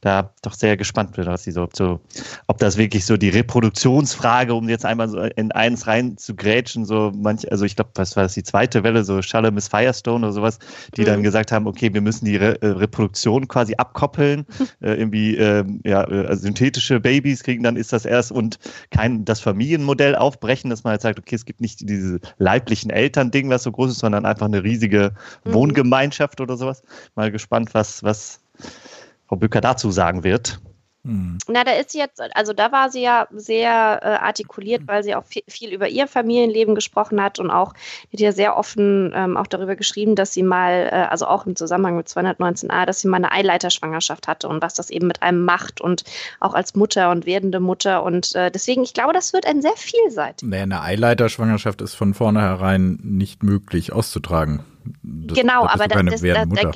da 0.00 0.32
doch 0.42 0.54
sehr 0.54 0.76
gespannt 0.76 1.12
bin, 1.12 1.26
was 1.26 1.44
sie 1.44 1.52
so, 1.52 1.68
so, 1.74 2.00
ob 2.46 2.58
das 2.58 2.76
wirklich 2.76 3.04
so 3.06 3.16
die 3.16 3.28
Reproduktionsfrage, 3.30 4.54
um 4.54 4.68
jetzt 4.68 4.84
einmal 4.84 5.08
so 5.08 5.20
in 5.20 5.52
eins 5.52 5.86
rein 5.86 6.16
zu 6.16 6.34
grätschen, 6.34 6.84
so 6.84 7.12
manch, 7.14 7.50
also 7.50 7.64
ich 7.64 7.76
glaube, 7.76 7.90
was 7.94 8.16
war 8.16 8.22
das, 8.24 8.34
die 8.34 8.42
zweite 8.42 8.82
Welle, 8.84 9.04
so 9.04 9.22
Schalle 9.22 9.50
Miss 9.50 9.68
Firestone 9.68 10.26
oder 10.26 10.32
sowas, 10.32 10.58
die 10.96 11.04
dann 11.04 11.20
Mhm. 11.20 11.24
gesagt 11.24 11.52
haben, 11.52 11.66
okay, 11.66 11.92
wir 11.92 12.00
müssen 12.00 12.24
die 12.24 12.36
Re 12.36 12.60
äh, 12.62 12.66
Reproduktion 12.68 13.48
quasi 13.48 13.74
abkoppeln, 13.76 14.46
äh, 14.80 14.94
irgendwie, 14.94 15.36
ähm, 15.36 15.80
ja, 15.84 16.08
äh, 16.10 16.26
also 16.26 16.42
synthetische 16.42 17.00
Babys 17.00 17.42
kriegen, 17.42 17.62
dann 17.62 17.76
ist 17.76 17.92
das 17.92 18.04
erst 18.04 18.32
und 18.32 18.58
kein, 18.90 19.24
das 19.24 19.40
Familienmodell 19.40 20.14
aufbrechen, 20.14 20.70
dass 20.70 20.84
man 20.84 20.92
halt 20.92 21.02
sagt, 21.02 21.18
okay, 21.18 21.34
es 21.34 21.44
gibt 21.44 21.60
nicht 21.60 21.88
diese 21.88 22.20
leiblichen 22.38 22.90
Eltern-Ding, 22.90 23.48
was 23.50 23.62
so 23.64 23.72
groß 23.72 23.90
ist, 23.92 23.98
sondern 24.00 24.24
einfach 24.26 24.46
eine 24.46 24.62
riesige 24.62 25.12
Mhm. 25.44 25.52
Wohngemeinschaft 25.52 26.40
oder 26.40 26.56
sowas. 26.56 26.82
Mal 27.14 27.30
gespannt, 27.30 27.74
was, 27.74 28.02
was 28.02 28.40
Frau 29.28 29.36
Bücker 29.36 29.60
dazu 29.60 29.90
sagen 29.90 30.24
wird. 30.24 30.60
Hm. 31.06 31.38
Na, 31.46 31.62
da 31.62 31.70
ist 31.70 31.92
sie 31.92 31.98
jetzt, 31.98 32.20
also 32.34 32.52
da 32.52 32.72
war 32.72 32.90
sie 32.90 33.02
ja 33.02 33.28
sehr 33.30 34.00
äh, 34.02 34.06
artikuliert, 34.24 34.88
weil 34.88 35.04
sie 35.04 35.14
auch 35.14 35.24
viel, 35.24 35.44
viel, 35.46 35.72
über 35.72 35.88
ihr 35.88 36.08
Familienleben 36.08 36.74
gesprochen 36.74 37.22
hat 37.22 37.38
und 37.38 37.52
auch 37.52 37.74
hat 38.12 38.20
ja 38.20 38.32
sehr 38.32 38.56
offen 38.56 39.12
ähm, 39.14 39.36
auch 39.36 39.46
darüber 39.46 39.76
geschrieben, 39.76 40.16
dass 40.16 40.32
sie 40.32 40.42
mal, 40.42 40.88
äh, 40.90 41.06
also 41.08 41.28
auch 41.28 41.46
im 41.46 41.54
Zusammenhang 41.54 41.96
mit 41.96 42.08
219a, 42.08 42.86
dass 42.86 43.00
sie 43.00 43.08
mal 43.08 43.18
eine 43.18 43.30
Eileiterschwangerschaft 43.30 44.26
hatte 44.26 44.48
und 44.48 44.62
was 44.62 44.74
das 44.74 44.90
eben 44.90 45.06
mit 45.06 45.22
einem 45.22 45.44
macht 45.44 45.80
und 45.80 46.02
auch 46.40 46.54
als 46.54 46.74
Mutter 46.74 47.12
und 47.12 47.24
werdende 47.24 47.60
Mutter 47.60 48.02
und 48.02 48.34
äh, 48.34 48.50
deswegen, 48.50 48.82
ich 48.82 48.92
glaube, 48.92 49.12
das 49.12 49.32
wird 49.32 49.46
ein 49.46 49.62
sehr 49.62 49.76
vielseitig. 49.76 50.48
Naja, 50.48 50.64
eine 50.64 50.82
Eileiterschwangerschaft 50.82 51.82
ist 51.82 51.94
von 51.94 52.14
vornherein 52.14 52.98
nicht 53.04 53.44
möglich 53.44 53.92
auszutragen. 53.92 54.64
Das, 55.02 55.38
genau, 55.38 55.66
aber 55.66 55.88
da, 55.88 56.02
das, 56.02 56.20
da, 56.20 56.44
da, 56.44 56.72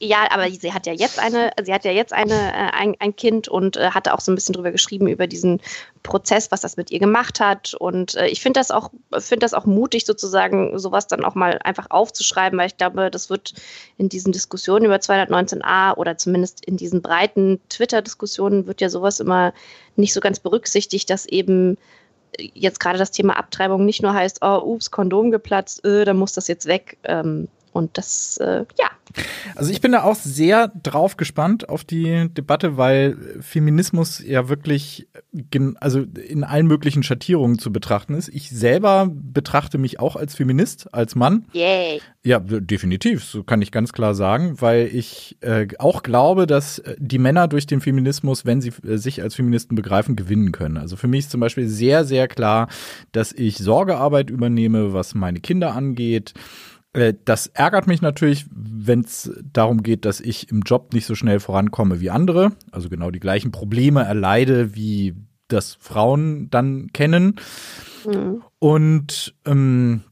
ja, 0.00 0.26
aber 0.30 0.50
sie 0.50 0.72
hat 0.72 0.86
ja 0.86 0.92
jetzt 0.92 1.18
eine, 1.18 1.50
sie 1.62 1.72
hat 1.72 1.84
ja 1.84 1.92
jetzt 1.92 2.12
eine, 2.12 2.34
äh, 2.34 2.70
ein, 2.72 2.94
ein 2.98 3.14
Kind 3.16 3.48
und 3.48 3.76
äh, 3.76 3.90
hatte 3.90 4.12
auch 4.12 4.20
so 4.20 4.32
ein 4.32 4.34
bisschen 4.34 4.52
drüber 4.54 4.72
geschrieben 4.72 5.06
über 5.06 5.26
diesen 5.26 5.60
Prozess, 6.02 6.50
was 6.50 6.60
das 6.60 6.76
mit 6.76 6.90
ihr 6.90 6.98
gemacht 6.98 7.40
hat. 7.40 7.74
Und 7.74 8.14
äh, 8.16 8.26
ich 8.26 8.40
finde 8.42 8.60
das 8.60 8.70
auch, 8.70 8.90
finde 9.18 9.44
das 9.44 9.54
auch 9.54 9.66
mutig, 9.66 10.04
sozusagen 10.04 10.78
sowas 10.78 11.06
dann 11.06 11.24
auch 11.24 11.34
mal 11.34 11.58
einfach 11.62 11.86
aufzuschreiben, 11.90 12.58
weil 12.58 12.66
ich 12.66 12.76
glaube, 12.76 13.10
das 13.10 13.30
wird 13.30 13.54
in 13.96 14.08
diesen 14.08 14.32
Diskussionen 14.32 14.84
über 14.84 14.96
219a 14.96 15.94
oder 15.96 16.18
zumindest 16.18 16.64
in 16.64 16.76
diesen 16.76 17.00
breiten 17.00 17.60
Twitter-Diskussionen 17.68 18.66
wird 18.66 18.80
ja 18.80 18.88
sowas 18.88 19.20
immer 19.20 19.54
nicht 19.96 20.12
so 20.12 20.20
ganz 20.20 20.40
berücksichtigt, 20.40 21.08
dass 21.08 21.24
eben 21.24 21.78
jetzt 22.38 22.80
gerade 22.80 22.98
das 22.98 23.10
Thema 23.10 23.36
Abtreibung 23.38 23.84
nicht 23.84 24.02
nur 24.02 24.14
heißt, 24.14 24.38
oh, 24.42 24.60
ups, 24.64 24.90
Kondom 24.90 25.30
geplatzt, 25.30 25.84
äh, 25.84 26.04
dann 26.04 26.16
muss 26.16 26.32
das 26.32 26.48
jetzt 26.48 26.66
weg. 26.66 26.98
Ähm, 27.04 27.48
und 27.74 27.98
das, 27.98 28.36
äh, 28.36 28.64
ja. 28.78 28.90
Also 29.56 29.72
ich 29.72 29.80
bin 29.80 29.92
da 29.92 30.04
auch 30.04 30.14
sehr 30.14 30.68
drauf 30.68 31.16
gespannt 31.16 31.68
auf 31.68 31.82
die 31.82 32.28
Debatte, 32.32 32.76
weil 32.76 33.16
Feminismus 33.40 34.20
ja 34.24 34.48
wirklich 34.48 35.08
also 35.80 36.02
in 36.02 36.44
allen 36.44 36.68
möglichen 36.68 37.02
Schattierungen 37.02 37.58
zu 37.58 37.72
betrachten 37.72 38.14
ist. 38.14 38.28
Ich 38.28 38.50
selber 38.50 39.10
betrachte 39.12 39.78
mich 39.78 39.98
auch 39.98 40.14
als 40.14 40.36
Feminist, 40.36 40.94
als 40.94 41.16
Mann. 41.16 41.46
Yay. 41.52 42.00
Ja, 42.22 42.38
definitiv, 42.38 43.24
so 43.24 43.42
kann 43.42 43.60
ich 43.60 43.72
ganz 43.72 43.92
klar 43.92 44.14
sagen, 44.14 44.60
weil 44.60 44.86
ich 44.86 45.36
äh, 45.40 45.66
auch 45.80 46.04
glaube, 46.04 46.46
dass 46.46 46.80
die 46.96 47.18
Männer 47.18 47.48
durch 47.48 47.66
den 47.66 47.80
Feminismus, 47.80 48.46
wenn 48.46 48.60
sie 48.60 48.72
äh, 48.86 48.98
sich 48.98 49.20
als 49.20 49.34
Feministen 49.34 49.74
begreifen, 49.74 50.14
gewinnen 50.14 50.52
können. 50.52 50.76
Also 50.76 50.94
für 50.94 51.08
mich 51.08 51.20
ist 51.20 51.32
zum 51.32 51.40
Beispiel 51.40 51.66
sehr, 51.66 52.04
sehr 52.04 52.28
klar, 52.28 52.68
dass 53.10 53.32
ich 53.32 53.58
Sorgearbeit 53.58 54.30
übernehme, 54.30 54.92
was 54.92 55.14
meine 55.16 55.40
Kinder 55.40 55.74
angeht 55.74 56.34
äh, 56.36 56.73
das 57.24 57.48
ärgert 57.48 57.86
mich 57.86 58.02
natürlich, 58.02 58.46
wenn 58.50 59.00
es 59.00 59.30
darum 59.52 59.82
geht, 59.82 60.04
dass 60.04 60.20
ich 60.20 60.50
im 60.50 60.62
Job 60.62 60.94
nicht 60.94 61.06
so 61.06 61.14
schnell 61.14 61.40
vorankomme 61.40 62.00
wie 62.00 62.10
andere, 62.10 62.52
also 62.70 62.88
genau 62.88 63.10
die 63.10 63.20
gleichen 63.20 63.50
Probleme 63.50 64.04
erleide, 64.04 64.76
wie 64.76 65.14
das 65.48 65.76
Frauen 65.80 66.48
dann 66.50 66.92
kennen. 66.92 67.36
Mhm. 68.06 68.42
Und 68.60 69.34
ähm, 69.44 70.02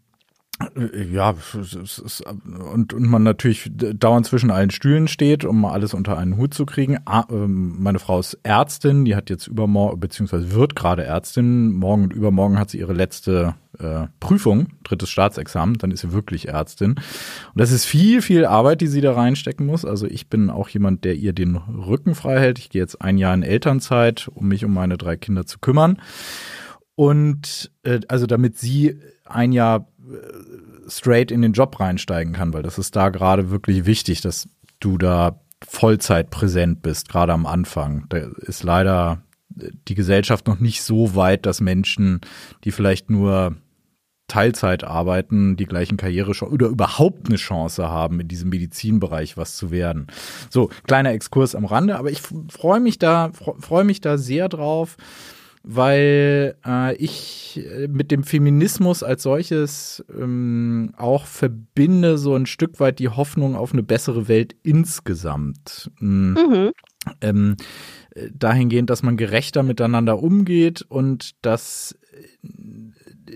ja, 1.10 1.34
und, 2.72 2.92
und 2.92 3.08
man 3.08 3.22
natürlich 3.22 3.70
dauernd 3.74 4.26
zwischen 4.26 4.50
allen 4.50 4.70
Stühlen 4.70 5.08
steht, 5.08 5.44
um 5.44 5.64
alles 5.64 5.94
unter 5.94 6.18
einen 6.18 6.36
Hut 6.36 6.54
zu 6.54 6.66
kriegen. 6.66 6.98
Ähm, 7.30 7.76
meine 7.78 7.98
Frau 7.98 8.20
ist 8.20 8.38
Ärztin, 8.42 9.04
die 9.04 9.16
hat 9.16 9.30
jetzt 9.30 9.46
übermorgen, 9.46 9.98
beziehungsweise 10.00 10.52
wird 10.52 10.76
gerade 10.76 11.04
Ärztin. 11.04 11.72
Morgen 11.72 12.04
und 12.04 12.12
übermorgen 12.12 12.58
hat 12.58 12.70
sie 12.70 12.78
ihre 12.78 12.92
letzte 12.92 13.54
äh, 13.78 14.06
Prüfung, 14.20 14.68
drittes 14.84 15.10
Staatsexamen, 15.10 15.78
dann 15.78 15.90
ist 15.90 16.00
sie 16.00 16.12
wirklich 16.12 16.48
Ärztin. 16.48 16.92
Und 16.92 17.00
das 17.54 17.72
ist 17.72 17.84
viel, 17.84 18.22
viel 18.22 18.44
Arbeit, 18.44 18.80
die 18.80 18.86
sie 18.86 19.00
da 19.00 19.12
reinstecken 19.12 19.66
muss. 19.66 19.84
Also 19.84 20.06
ich 20.06 20.28
bin 20.28 20.50
auch 20.50 20.68
jemand, 20.68 21.04
der 21.04 21.14
ihr 21.14 21.32
den 21.32 21.56
Rücken 21.56 22.14
frei 22.14 22.38
hält. 22.38 22.58
Ich 22.58 22.70
gehe 22.70 22.82
jetzt 22.82 23.00
ein 23.00 23.18
Jahr 23.18 23.34
in 23.34 23.42
Elternzeit, 23.42 24.28
um 24.34 24.48
mich 24.48 24.64
um 24.64 24.74
meine 24.74 24.98
drei 24.98 25.16
Kinder 25.16 25.46
zu 25.46 25.58
kümmern. 25.58 26.00
Und 26.94 27.70
äh, 27.82 28.00
also 28.08 28.26
damit 28.26 28.58
sie 28.58 29.00
ein 29.24 29.52
Jahr 29.52 29.88
äh, 30.00 30.90
straight 30.90 31.30
in 31.30 31.42
den 31.42 31.52
Job 31.52 31.80
reinsteigen 31.80 32.34
kann, 32.34 32.52
weil 32.52 32.62
das 32.62 32.78
ist 32.78 32.96
da 32.96 33.08
gerade 33.08 33.50
wirklich 33.50 33.86
wichtig, 33.86 34.20
dass 34.20 34.48
du 34.80 34.98
da 34.98 35.40
Vollzeit 35.66 36.30
präsent 36.30 36.82
bist, 36.82 37.08
gerade 37.08 37.32
am 37.32 37.46
Anfang. 37.46 38.06
Da 38.08 38.18
ist 38.18 38.62
leider 38.62 39.22
die 39.56 39.94
Gesellschaft 39.94 40.46
noch 40.46 40.60
nicht 40.60 40.82
so 40.82 41.14
weit, 41.14 41.46
dass 41.46 41.60
Menschen, 41.60 42.20
die 42.64 42.72
vielleicht 42.72 43.10
nur 43.10 43.56
Teilzeit 44.28 44.84
arbeiten, 44.84 45.56
die 45.56 45.66
gleichen 45.66 45.96
Karriere 45.96 46.32
oder 46.46 46.68
überhaupt 46.68 47.26
eine 47.26 47.36
Chance 47.36 47.88
haben, 47.88 48.20
in 48.20 48.28
diesem 48.28 48.48
Medizinbereich 48.48 49.36
was 49.36 49.56
zu 49.56 49.70
werden. 49.70 50.06
So, 50.48 50.70
kleiner 50.84 51.12
Exkurs 51.12 51.54
am 51.54 51.66
Rande, 51.66 51.98
aber 51.98 52.10
ich 52.10 52.22
freue 52.48 52.80
mich 52.80 52.98
da, 52.98 53.30
freue 53.32 53.84
mich 53.84 54.00
da 54.00 54.16
sehr 54.18 54.48
drauf 54.48 54.96
weil 55.64 56.56
äh, 56.66 56.94
ich 56.96 57.60
äh, 57.64 57.86
mit 57.88 58.10
dem 58.10 58.24
Feminismus 58.24 59.02
als 59.02 59.22
solches 59.22 60.04
ähm, 60.12 60.92
auch 60.96 61.26
verbinde 61.26 62.18
so 62.18 62.34
ein 62.34 62.46
Stück 62.46 62.80
weit 62.80 62.98
die 62.98 63.08
Hoffnung 63.08 63.54
auf 63.54 63.72
eine 63.72 63.82
bessere 63.82 64.28
Welt 64.28 64.56
insgesamt. 64.62 65.90
Mhm. 66.00 66.34
Mhm. 66.34 66.70
Ähm, 67.20 67.56
dahingehend, 68.32 68.90
dass 68.90 69.02
man 69.02 69.16
gerechter 69.16 69.62
miteinander 69.62 70.22
umgeht 70.22 70.82
und 70.82 71.32
dass 71.42 71.98
äh, 72.12 72.48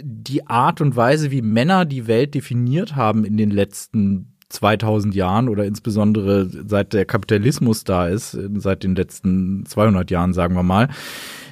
die 0.02 0.46
Art 0.46 0.80
und 0.80 0.96
Weise, 0.96 1.30
wie 1.30 1.42
Männer 1.42 1.84
die 1.84 2.06
Welt 2.06 2.34
definiert 2.34 2.96
haben 2.96 3.24
in 3.24 3.36
den 3.36 3.50
letzten 3.50 4.36
2000 4.48 5.14
Jahren 5.14 5.48
oder 5.48 5.64
insbesondere 5.64 6.48
seit 6.48 6.92
der 6.92 7.04
Kapitalismus 7.04 7.84
da 7.84 8.06
ist, 8.06 8.38
seit 8.56 8.84
den 8.84 8.94
letzten 8.94 9.64
200 9.66 10.10
Jahren, 10.10 10.34
sagen 10.34 10.54
wir 10.54 10.62
mal, 10.62 10.88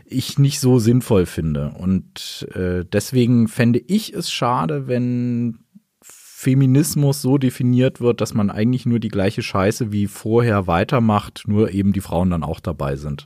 ich 0.05 0.39
nicht 0.39 0.61
so 0.61 0.79
sinnvoll 0.79 1.27
finde. 1.27 1.73
Und 1.79 2.47
äh, 2.55 2.85
deswegen 2.85 3.49
fände 3.49 3.81
ich 3.81 4.13
es 4.13 4.31
schade, 4.31 4.87
wenn 4.87 5.64
Feminismus 6.45 7.23
so 7.23 7.39
definiert 7.39 8.03
wird, 8.03 8.21
dass 8.21 8.35
man 8.35 8.51
eigentlich 8.51 8.85
nur 8.85 8.99
die 8.99 9.09
gleiche 9.09 9.41
Scheiße 9.43 9.93
wie 9.93 10.07
vorher 10.07 10.67
weitermacht, 10.67 11.45
nur 11.47 11.73
eben 11.73 11.95
die 11.95 12.03
Frauen 12.03 12.29
dann 12.29 12.45
auch 12.45 12.61
dabei 12.61 12.97
sind. 12.97 13.25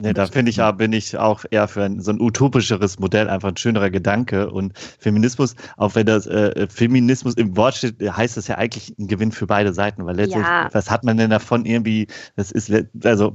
Nee, 0.00 0.12
da 0.12 0.26
finde 0.26 0.50
ich 0.50 0.58
ja, 0.58 0.70
bin 0.70 0.92
ich 0.92 1.18
auch 1.18 1.44
eher 1.50 1.66
für 1.66 1.82
ein, 1.82 2.00
so 2.00 2.12
ein 2.12 2.20
utopischeres 2.20 3.00
Modell, 3.00 3.28
einfach 3.28 3.48
ein 3.48 3.56
schönerer 3.56 3.90
Gedanke. 3.90 4.48
Und 4.48 4.78
Feminismus, 5.00 5.56
auch 5.76 5.96
wenn 5.96 6.06
das 6.06 6.28
äh, 6.28 6.68
Feminismus 6.68 7.34
im 7.34 7.56
Wort 7.56 7.74
steht, 7.74 8.00
heißt 8.00 8.36
das 8.36 8.46
ja 8.46 8.58
eigentlich 8.58 8.94
ein 8.96 9.08
Gewinn 9.08 9.32
für 9.32 9.48
beide 9.48 9.72
Seiten, 9.72 10.06
weil 10.06 10.14
letztlich, 10.14 10.44
ja. 10.44 10.68
was 10.70 10.88
hat 10.88 11.02
man 11.02 11.16
denn 11.16 11.30
davon 11.30 11.64
irgendwie, 11.64 12.06
das 12.36 12.52
ist, 12.52 12.72
also 13.02 13.34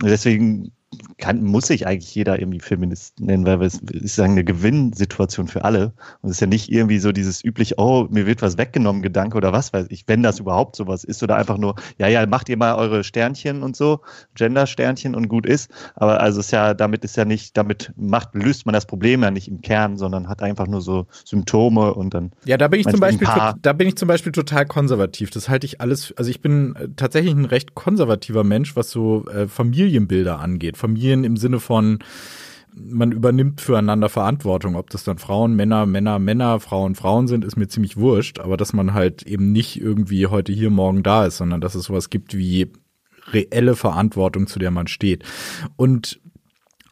deswegen 0.00 0.70
kann, 1.18 1.44
muss 1.44 1.68
sich 1.68 1.86
eigentlich 1.86 2.12
jeder 2.14 2.40
irgendwie 2.40 2.58
Feminist 2.58 3.20
nennen, 3.20 3.46
weil 3.46 3.62
es 3.62 3.78
ist 3.78 4.16
ja 4.16 4.24
eine 4.24 4.42
Gewinnsituation 4.42 5.46
für 5.46 5.64
alle. 5.64 5.92
Und 6.20 6.30
es 6.30 6.36
ist 6.36 6.40
ja 6.40 6.46
nicht 6.48 6.70
irgendwie 6.72 6.98
so 6.98 7.12
dieses 7.12 7.44
üblich, 7.44 7.78
oh, 7.78 8.08
mir 8.10 8.26
wird 8.26 8.42
was 8.42 8.58
weggenommen, 8.58 9.00
Gedanke 9.02 9.36
oder 9.36 9.52
was 9.52 9.72
weiß 9.72 9.86
ich, 9.90 10.04
wenn 10.08 10.22
das 10.22 10.40
überhaupt 10.40 10.74
sowas 10.74 11.04
ist 11.04 11.22
oder 11.22 11.36
einfach 11.36 11.58
nur, 11.58 11.76
ja, 11.98 12.08
ja, 12.08 12.26
macht 12.26 12.48
ihr 12.48 12.56
mal 12.56 12.74
eure 12.74 13.04
Sternchen 13.04 13.62
und 13.62 13.76
so, 13.76 14.00
Gender-Sternchen 14.34 15.14
und 15.14 15.28
gut 15.28 15.46
ist. 15.46 15.70
Aber 15.94 16.20
also 16.20 16.40
ist 16.40 16.50
ja, 16.50 16.74
damit 16.74 17.04
ist 17.04 17.16
ja 17.16 17.24
nicht, 17.24 17.56
damit 17.56 17.92
macht, 17.96 18.34
löst 18.34 18.66
man 18.66 18.72
das 18.72 18.86
Problem 18.86 19.22
ja 19.22 19.30
nicht 19.30 19.46
im 19.46 19.60
Kern, 19.60 19.96
sondern 19.96 20.28
hat 20.28 20.42
einfach 20.42 20.66
nur 20.66 20.80
so 20.80 21.06
Symptome 21.24 21.94
und 21.94 22.14
dann. 22.14 22.32
Ja, 22.44 22.56
da 22.56 22.66
bin 22.66 22.80
ich 22.80 22.88
zum 22.88 22.98
Beispiel, 22.98 23.28
da 23.62 23.72
bin 23.72 23.86
ich 23.86 23.96
zum 23.96 24.08
Beispiel 24.08 24.32
total 24.32 24.66
konservativ. 24.66 25.30
Das 25.30 25.48
halte 25.48 25.66
ich 25.66 25.80
alles, 25.80 26.12
also 26.16 26.30
ich 26.30 26.40
bin 26.40 26.74
äh, 26.74 26.88
tatsächlich 26.96 27.34
ein 27.34 27.44
recht 27.44 27.74
konservativer 27.74 28.42
Mensch, 28.42 28.74
was 28.74 28.90
so 28.90 29.26
äh, 29.26 29.46
Familienbilder 29.46 30.40
angeht. 30.40 30.79
Familien 30.80 31.24
im 31.24 31.36
Sinne 31.36 31.60
von, 31.60 32.00
man 32.74 33.12
übernimmt 33.12 33.60
füreinander 33.60 34.08
Verantwortung. 34.08 34.76
Ob 34.76 34.90
das 34.90 35.04
dann 35.04 35.18
Frauen, 35.18 35.54
Männer, 35.54 35.86
Männer, 35.86 36.18
Männer, 36.18 36.60
Frauen, 36.60 36.94
Frauen 36.94 37.28
sind, 37.28 37.44
ist 37.44 37.56
mir 37.56 37.68
ziemlich 37.68 37.96
wurscht. 37.96 38.40
Aber 38.40 38.56
dass 38.56 38.72
man 38.72 38.94
halt 38.94 39.22
eben 39.22 39.52
nicht 39.52 39.80
irgendwie 39.80 40.26
heute 40.26 40.52
hier, 40.52 40.70
morgen 40.70 41.02
da 41.02 41.26
ist, 41.26 41.36
sondern 41.36 41.60
dass 41.60 41.74
es 41.74 41.84
sowas 41.84 42.10
gibt 42.10 42.36
wie 42.36 42.72
reelle 43.32 43.76
Verantwortung, 43.76 44.46
zu 44.46 44.58
der 44.58 44.70
man 44.70 44.86
steht. 44.86 45.24
Und 45.76 46.20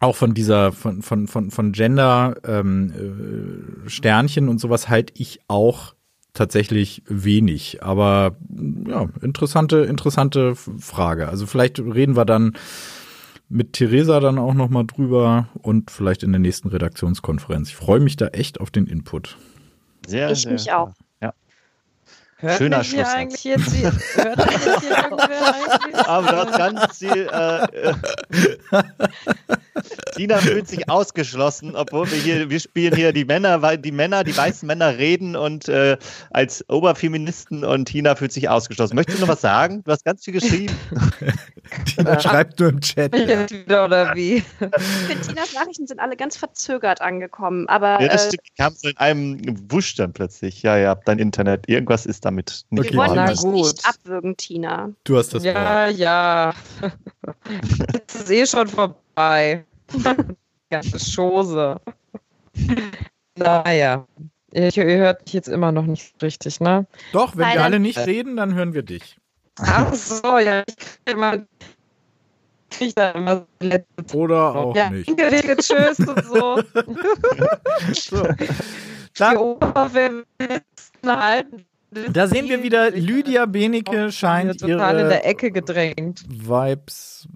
auch 0.01 0.15
von 0.15 0.35
dieser, 0.35 0.73
von, 0.73 1.03
von, 1.03 1.27
von, 1.27 1.51
von 1.51 1.73
Gender, 1.73 2.37
ähm, 2.45 3.85
äh, 3.87 3.89
Sternchen 3.89 4.49
und 4.49 4.61
sowas 4.61 4.89
halte 4.89 5.13
ich 5.17 5.41
auch 5.49 5.95
tatsächlich 6.35 7.03
wenig. 7.09 7.83
Aber 7.83 8.37
ja, 8.87 9.09
interessante, 9.23 9.79
interessante 9.79 10.55
Frage. 10.55 11.29
Also 11.29 11.47
vielleicht 11.47 11.81
reden 11.81 12.17
wir 12.17 12.25
dann 12.25 12.53
mit 13.49 13.73
Theresa 13.73 14.21
dann 14.21 14.39
auch 14.39 14.55
noch 14.55 14.69
mal 14.69 14.85
drüber 14.85 15.49
und 15.63 15.91
vielleicht 15.91 16.23
in 16.23 16.33
der 16.33 16.39
nächsten 16.39 16.69
Redaktionskonferenz. 16.69 17.69
Ich 17.71 17.77
freue 17.77 18.01
mich 18.01 18.17
da 18.17 18.29
echt 18.29 18.61
auf 18.61 18.71
den 18.71 18.87
Input. 18.87 19.37
Sehr, 20.07 20.31
ich 20.31 20.43
sehr, 20.43 20.53
mich 20.53 20.73
auch. 20.73 20.93
Hört 22.41 22.59
Schöner 22.59 22.85
Schluss. 22.85 23.09
eigentlich 23.09 23.43
jetzt 23.43 23.73
hier, 23.73 23.93
hört 24.15 24.37
mich 24.37 24.65
jetzt 24.65 24.81
hier 24.81 24.97
eigentlich? 24.97 25.97
Aber 26.07 26.29
du 26.29 26.37
hast 26.37 26.57
ganz 26.57 26.99
viel. 26.99 27.29
Äh, 27.33 27.95
Tina 30.15 30.39
fühlt 30.39 30.69
sich 30.69 30.89
ausgeschlossen, 30.89 31.75
obwohl 31.75 32.09
wir 32.11 32.19
hier, 32.19 32.49
wir 32.49 32.61
spielen 32.61 32.95
hier 32.95 33.13
die 33.13 33.25
Männer, 33.25 33.63
weil 33.63 33.77
die 33.77 33.91
Männer, 33.91 34.23
die 34.23 34.37
weißen 34.37 34.69
Männer 34.69 34.99
reden 34.99 35.35
und 35.35 35.69
äh, 35.69 35.97
als 36.31 36.65
Oberfeministen 36.69 37.65
und 37.65 37.87
Tina 37.87 38.15
fühlt 38.15 38.33
sich 38.33 38.49
ausgeschlossen. 38.49 38.95
Möchtest 38.95 39.19
du 39.19 39.23
noch 39.23 39.33
was 39.33 39.41
sagen? 39.41 39.83
Du 39.83 39.91
hast 39.91 40.05
ganz 40.05 40.25
viel 40.25 40.35
geschrieben. 40.35 40.77
Tina 41.87 42.21
schreibt 42.21 42.61
nur 42.61 42.69
im 42.69 42.81
Chat. 42.81 43.17
Jetzt 43.17 43.53
wieder 43.53 43.85
oder 43.85 44.15
wie? 44.15 44.37
Ich 44.37 44.45
finde, 45.09 45.27
Tinas 45.27 45.55
Nachrichten 45.55 45.89
sind 45.89 45.99
alle 45.99 46.17
ganz 46.17 46.37
verzögert 46.37 47.01
angekommen, 47.01 47.69
aber 47.69 48.01
Ja, 48.01 48.09
das 48.09 48.33
äh, 48.33 48.37
kam 48.57 48.75
so 48.75 48.89
in 48.89 48.97
einem 48.97 49.41
Wusch 49.71 49.97
dann 49.97 50.13
plötzlich. 50.13 50.63
Ja, 50.63 50.77
ja, 50.77 50.95
dein 50.95 51.19
Internet. 51.19 51.69
Irgendwas 51.69 52.07
ist 52.07 52.25
damit 52.29 52.65
nicht 52.71 52.95
Okay. 52.95 52.99
wir 52.99 53.09
wollen 53.09 53.37
gut. 53.37 53.67
nicht 53.67 53.87
abwürgen, 53.87 54.37
Tina. 54.37 54.91
Du 55.05 55.17
hast 55.17 55.35
das 55.35 55.43
Wort. 55.45 55.55
Ja, 55.55 55.89
ja. 55.89 56.55
Das 58.07 58.15
ist 58.23 58.31
eh 58.31 58.47
schon 58.47 58.69
vorbei. 58.69 59.65
Ganze 60.71 60.99
Chose. 60.99 61.81
Naja. 63.37 64.07
Ihr, 64.53 64.77
ihr 64.77 64.99
hört 64.99 65.23
mich 65.25 65.33
jetzt 65.35 65.49
immer 65.49 65.73
noch 65.73 65.85
nicht 65.85 66.15
richtig, 66.23 66.61
ne? 66.61 66.87
Doch, 67.13 67.33
wenn 67.33 67.41
wir 67.41 67.47
Leider- 67.47 67.65
alle 67.65 67.81
nicht 67.81 67.99
reden, 67.99 68.37
dann 68.37 68.55
hören 68.55 68.73
wir 68.75 68.83
dich. 68.83 69.19
Ach 69.61 69.93
so, 69.93 70.39
ja. 70.39 70.63
Ich 70.67 70.77
krieg 70.77 71.01
immer. 71.07 71.47
Ich 72.81 72.95
da 72.95 73.11
immer 73.11 73.37
so 73.61 73.67
letzte 73.67 74.17
Oder 74.17 74.55
auch 74.55 74.77
ja, 74.77 74.91
nicht. 74.91 75.09
Danke, 75.09 75.31
danke, 75.31 75.57
tschüss 75.57 75.99
und 75.99 76.25
so. 76.25 76.63
So. 77.95 78.29
Die 79.19 79.37
Oberfeministen 79.37 80.63
halten. 81.05 81.65
Da 81.91 82.27
sehen 82.27 82.49
wir 82.49 82.63
wieder, 82.63 82.91
Lydia 82.91 83.47
Benecke 83.47 84.13
scheint 84.13 84.61
total 84.61 84.95
in 84.95 85.01
ihre 85.01 85.09
der 85.09 85.27
Ecke 85.27 85.51
gedrängt. 85.51 86.25
Vibes. 86.29 87.29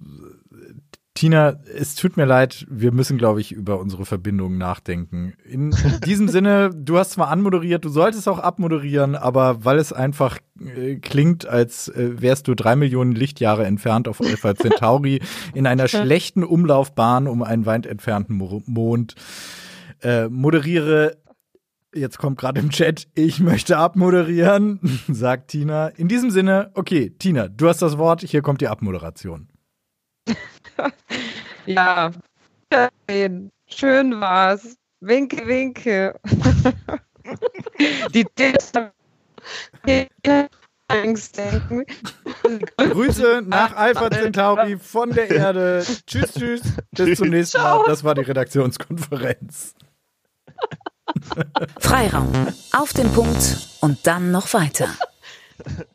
Tina, 1.14 1.60
es 1.72 1.94
tut 1.94 2.16
mir 2.16 2.24
leid, 2.24 2.66
wir 2.70 2.90
müssen, 2.90 3.18
glaube 3.18 3.40
ich, 3.40 3.52
über 3.52 3.78
unsere 3.78 4.06
Verbindungen 4.06 4.56
nachdenken. 4.56 5.34
In 5.44 5.72
diesem 6.04 6.26
Sinne, 6.28 6.70
du 6.74 6.98
hast 6.98 7.12
zwar 7.12 7.28
anmoderiert, 7.28 7.84
du 7.84 7.90
solltest 7.90 8.26
auch 8.28 8.38
abmoderieren, 8.38 9.14
aber 9.14 9.64
weil 9.64 9.78
es 9.78 9.92
einfach 9.92 10.38
äh, 10.58 10.96
klingt, 10.96 11.46
als 11.46 11.88
äh, 11.88 12.20
wärst 12.20 12.48
du 12.48 12.54
drei 12.54 12.76
Millionen 12.76 13.12
Lichtjahre 13.12 13.66
entfernt 13.66 14.08
auf 14.08 14.20
Alpha 14.20 14.54
Centauri 14.54 15.20
in 15.54 15.66
einer 15.66 15.86
schlechten 15.86 16.44
Umlaufbahn 16.44 17.28
um 17.28 17.42
einen 17.42 17.66
weit 17.66 17.86
entfernten 17.86 18.36
Mo 18.36 18.62
Mond, 18.66 19.14
äh, 20.02 20.28
moderiere 20.28 21.18
Jetzt 21.94 22.18
kommt 22.18 22.38
gerade 22.38 22.58
im 22.60 22.70
Chat, 22.70 23.08
ich 23.14 23.40
möchte 23.40 23.76
abmoderieren, 23.76 24.80
sagt 25.08 25.48
Tina. 25.48 25.88
In 25.88 26.08
diesem 26.08 26.30
Sinne, 26.30 26.70
okay, 26.74 27.10
Tina, 27.10 27.48
du 27.48 27.68
hast 27.68 27.82
das 27.82 27.98
Wort, 27.98 28.22
hier 28.22 28.40
kommt 28.40 28.60
die 28.60 28.68
Abmoderation. 28.68 29.48
Ja. 31.64 32.10
Schön 33.68 34.20
war's. 34.20 34.74
Winke, 35.00 35.46
winke. 35.46 36.18
Die 38.12 38.26
Angstdenken. 40.88 41.84
Grüße 42.76 43.42
nach 43.46 43.76
Alpha 43.76 44.10
Centauri 44.10 44.76
von 44.78 45.10
der 45.10 45.30
Erde. 45.30 45.84
Tschüss, 46.06 46.34
tschüss. 46.34 46.62
Bis 46.90 47.18
zum 47.18 47.28
nächsten 47.28 47.60
Mal. 47.62 47.84
Das 47.86 48.02
war 48.02 48.14
die 48.14 48.22
Redaktionskonferenz. 48.22 49.74
Freiraum. 51.80 52.48
Auf 52.72 52.92
den 52.92 53.10
Punkt 53.12 53.68
und 53.80 54.06
dann 54.06 54.30
noch 54.30 54.52
weiter. 54.54 54.88